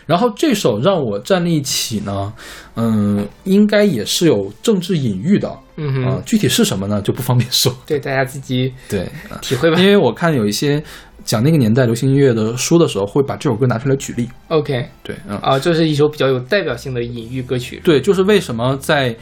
[0.07, 2.33] 然后这首《让我站立起》呢，
[2.75, 7.73] 嗯，应该也是有政治隐喻的，嗯哼啊具体是什么呢，就不方便说。
[7.85, 9.85] 对大家自己对，啊体会吧因。
[9.85, 10.83] 为我看有一些
[11.31, 14.27] 讲那个年代流行音乐的书的时候，会把这首歌拿出来举例。
[14.49, 17.79] OK 对，嗯，啊，这是一首比较有代表性的隐喻歌曲。
[17.85, 19.15] 对，就是为什么在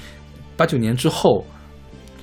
[0.57, 1.45] 八九年之后，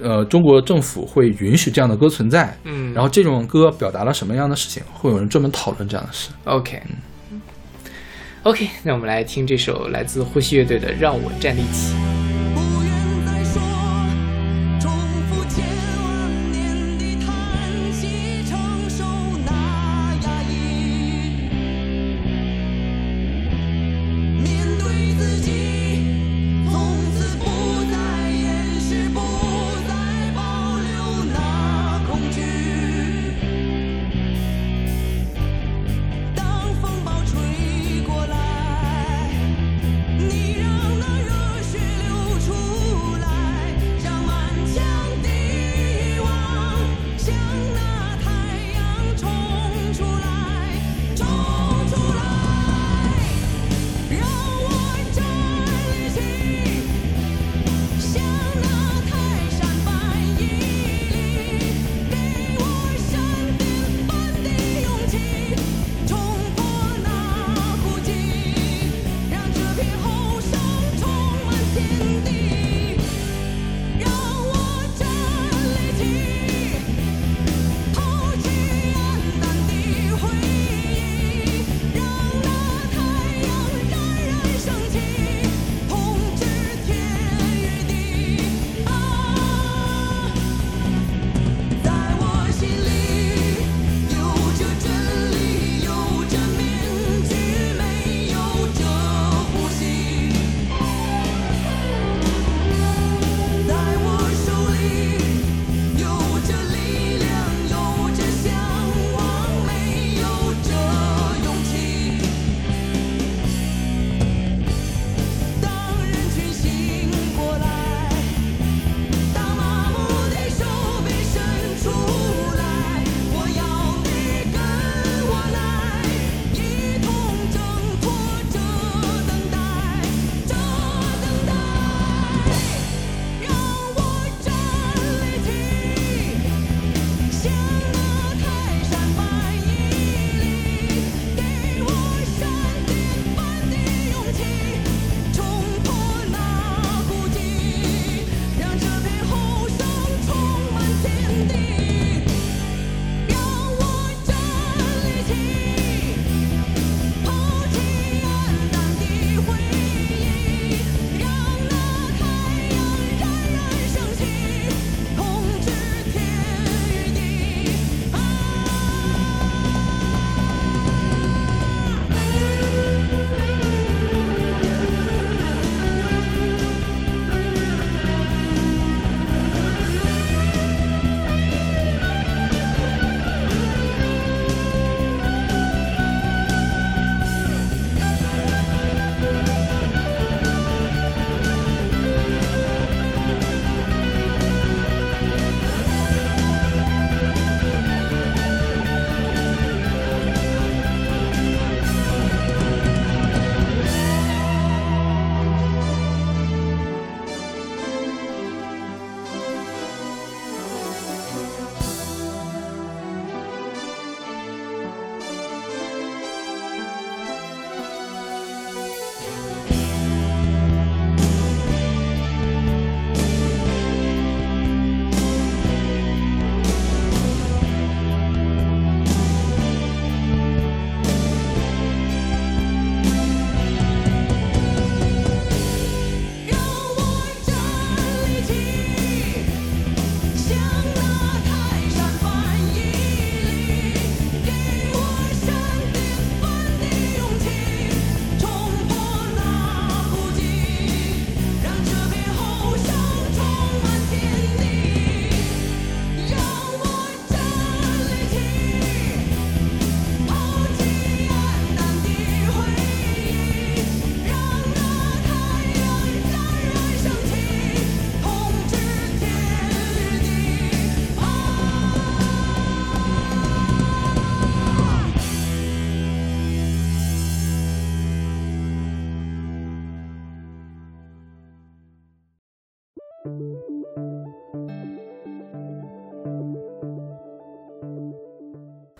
[0.00, 2.52] 呃，中国政府会允许这样的歌存在？
[2.64, 4.82] 嗯然后这种歌表达了什么样的事情？
[4.92, 6.30] 会有人专门讨论这样的事。
[6.46, 6.82] OK
[8.42, 11.94] OK，那我们来听这首来自呼吸乐队的《让我站立起》。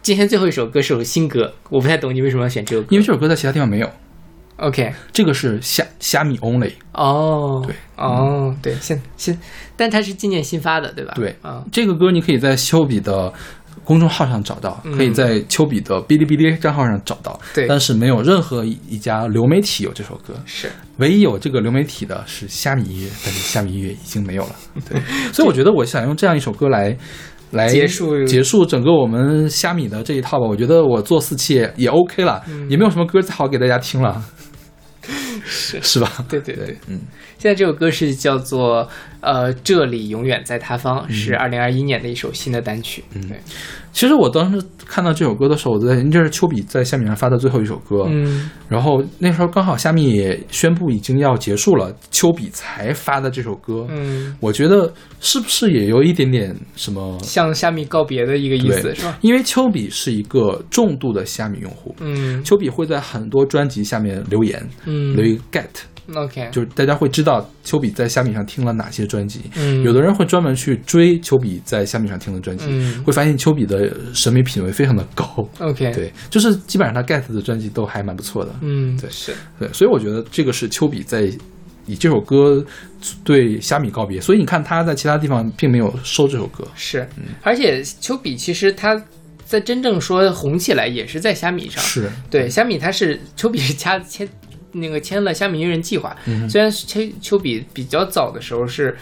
[0.06, 2.86] 今天最后一首歌是首新歌，我不太懂你为什么要选这首歌。
[2.90, 3.90] 因为这首歌在其他地方没有
[4.58, 6.70] ，OK，这个是虾虾米 only。
[6.92, 9.36] 哦，对，哦，对，现现，
[9.74, 11.12] 但它是今年新发的，对吧？
[11.16, 13.34] 对啊，这个歌你可以在丘比的
[13.82, 17.36] 公众号上找到，嗯可以在丘比的哔哩哔哩账号上找到。
[17.52, 24.54] 对但是没有任何一一家流媒体有这首歌，是唯一有这个流媒体的是虾米音乐，但是虾米音乐已经没有了。
[24.88, 25.02] 对，
[25.32, 26.96] 所以我觉得我想用这样一首歌来。
[27.51, 28.24] 来结束。
[28.24, 32.68] 结束整个我们虾米的这一套吧，我觉得我做四期也也 OK 了，嗯。
[32.70, 34.23] 也没有什么歌再好给大家听了，
[35.44, 35.81] 是。
[35.82, 36.10] 是吧？
[36.28, 37.01] 对对对，嗯，
[37.39, 38.89] 现在这首歌是叫做
[39.20, 41.14] 呃，这里永远在塌方，嗯。
[41.14, 43.05] 是二零二一年的一首新的单曲。
[43.14, 43.40] 嗯，对，
[43.97, 59.16] 其实我当时看到这首歌的时候，我在这是丘比在虾米上发的最后一首歌，嗯，然后那时候刚好虾米也宣布已经要结束了，丘比才发的这首歌，嗯，我觉得是不是也有一点点什么向虾米告别的一个意思是吧？
[59.23, 62.44] 因为丘比是一个重度的虾米用户，嗯。
[62.44, 65.16] 丘比会在很多专辑下面留言，嗯。
[65.16, 65.64] 留一个 get。
[66.14, 69.82] ，OK，就是大家会知道丘比在虾米上听了哪些专辑，嗯。
[69.82, 73.02] 有的人会专门去追丘比在虾米上听的专辑，嗯。
[73.02, 75.48] 会发现丘比的审美品味非常的高。
[75.58, 78.54] OK 对，就是基本上他 get 的专辑都还蛮不错的。
[78.60, 81.30] 嗯，对是，对，所以我觉得这个是丘比在
[81.86, 82.64] 以这首歌
[83.24, 86.66] 对虾米告别，所以你看他在其他地方并没有收这首歌。
[86.74, 87.08] 是，
[87.42, 89.00] 而且丘比其实他
[89.44, 94.28] 在真正说红起来也是在虾米上，是对，虾米它是丘比是加签
[94.72, 98.96] 那个签了虾米音乐人计划，嗯虽然丘丘比比较早的时候是。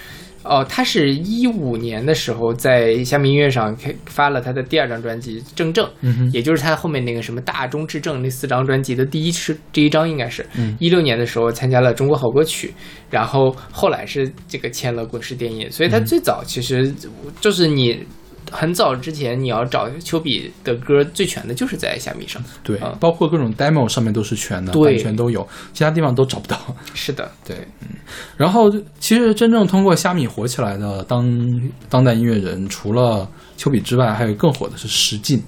[0.45, 10.77] 哦，他是一五年的时候在虾米音乐上开发了他的第二张专辑《正正》，嗯也就是他后面那个什么大中至正那四张专辑的第一是这一张应该是嗯。
[10.79, 12.73] 一六年的时候参加了中国好歌曲，
[13.11, 16.05] 然后后来是这个签了滚石电音，所以他嗯。
[16.05, 16.93] 最早其实
[17.41, 18.05] 就是你
[18.51, 24.95] 很早之前你要找丘比的歌最全的就是在虾米上，对，啊包括各种 demo 上面都是全的，对。
[24.95, 26.59] 版权都有，其他地方都找不到。
[26.95, 27.89] 是的，对，嗯。
[28.37, 35.43] 然后其实真正通过虾米火起来的当当代音乐人，除了丘比之外，还有更火的是石进。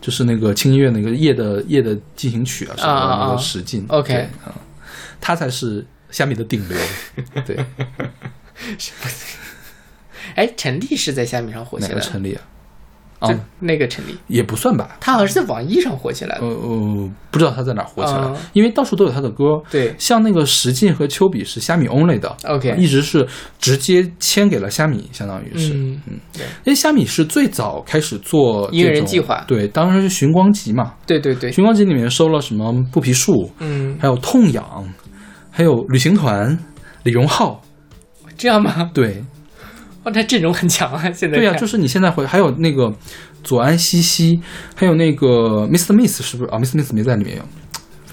[0.00, 3.82] 就是那个轻音乐那个夜的夜的进行曲啊，什么的那个石进。
[3.88, 4.28] OK
[5.18, 6.78] 他才是虾米的顶流，
[7.46, 7.56] 对，
[10.34, 12.42] 哎，陈粒是在虾米上火起来的，个陈立啊？
[13.20, 19.62] 就啊，那个陈粒，也不算吧，他好像是在网易上火起来的呃，呃，不知道他在哪火起来，啊因为到处都有他的歌。
[19.70, 19.94] 对。
[19.96, 23.26] 像那个石进和丘比是虾米 only 的 OK 一直是
[23.58, 26.42] 直接签给了虾米，相当于是，嗯嗯，对。
[26.64, 34.86] 因为虾米是最早开始做音乐人计划对，当时是寻光集嘛，对对对，寻光集里面收了什么布皮树，嗯，还有痛痒，
[35.50, 36.58] 还有旅行团，
[37.04, 37.62] 李荣浩，
[38.36, 38.90] 这样吗？
[38.92, 39.24] 对，
[40.04, 42.92] 哦，他阵容很强啊，现在对呀、看就是你现在回还有那个
[43.42, 44.40] 左安西西，
[44.74, 45.92] 还有那个 Mr.
[45.92, 46.76] Miss 是不是啊？Mr.
[46.76, 47.42] Miss 没在里面有，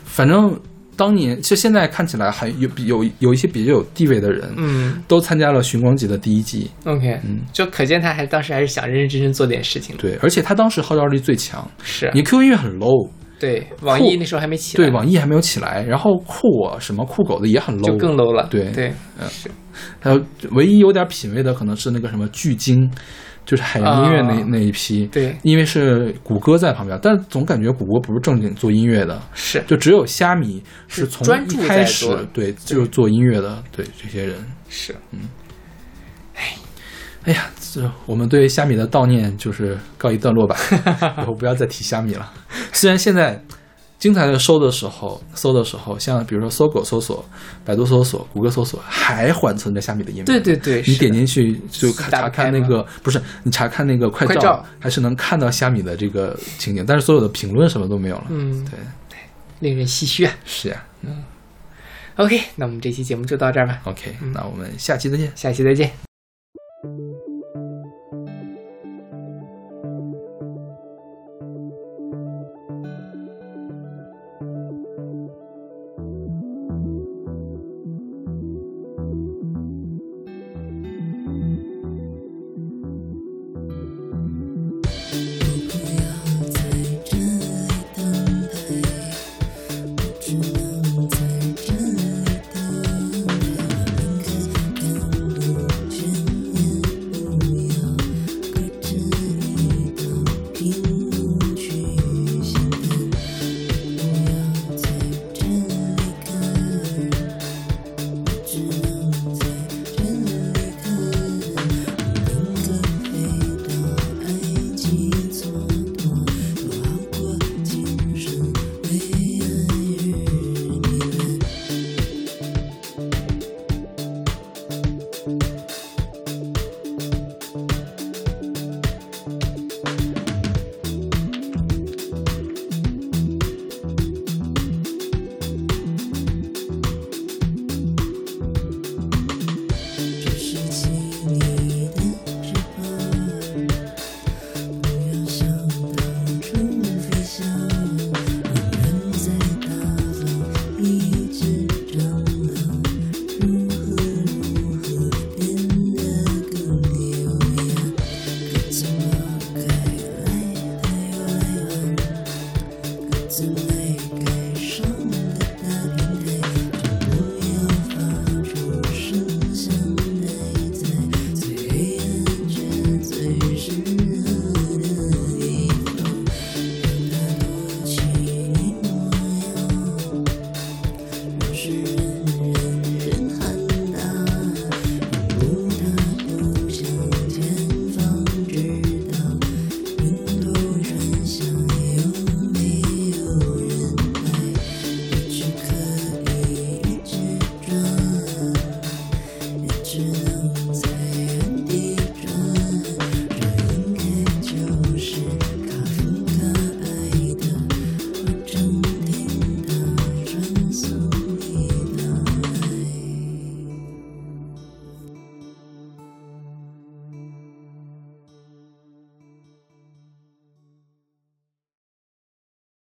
[0.05, 0.59] 反正
[0.95, 13.09] 当年就现在看起来还有有有一些比较有地位的人，嗯都参加了寻光集的第一季，，OK，嗯，就可见他还当时还是想认认真真做点事情，对，而且他当时号召力最强，是啊你 QQ 音乐很 low。
[13.41, 19.27] 对，网易那时候还没起来，对，网易还没有起来，然后酷我什么酷狗的也很 low，就更 low 了，对对，嗯，
[19.99, 22.88] 还有唯一有点品位的可能是那个什么巨鲸，
[23.43, 25.35] 就是海洋音乐那、啊那一批，对。
[25.41, 34.35] 因为是谷歌在旁边，但总感觉谷歌不是正经做音乐的，是就只有虾米是从一开始对就是做音乐的，对这些人，
[34.69, 34.95] 是，
[37.23, 40.57] 哎呀，这我们对虾米的悼念就是告一段落吧，
[41.22, 42.30] 以后不要再提虾米了。
[42.73, 43.41] 虽然现在
[43.98, 47.23] 精彩的搜的时候，搜的时候，像比如说搜狗搜索、
[47.64, 50.26] 百度搜索、谷歌搜索，还缓存着虾米的页面。
[50.26, 58.26] 对对对你点进去就看查看那个，不是你查看那个快快照还是能看到虾米的这个情景，但是所有的评论什么都没有了。
[58.30, 59.18] 嗯，对，
[59.60, 60.34] 令人唏嘘啊。
[60.45, 60.84] 是呀。
[61.03, 61.23] 嗯
[62.18, 65.31] OK，那我们这期节目就到这儿吧，OK，那我们下期再见。
[65.34, 66.10] 下期再见。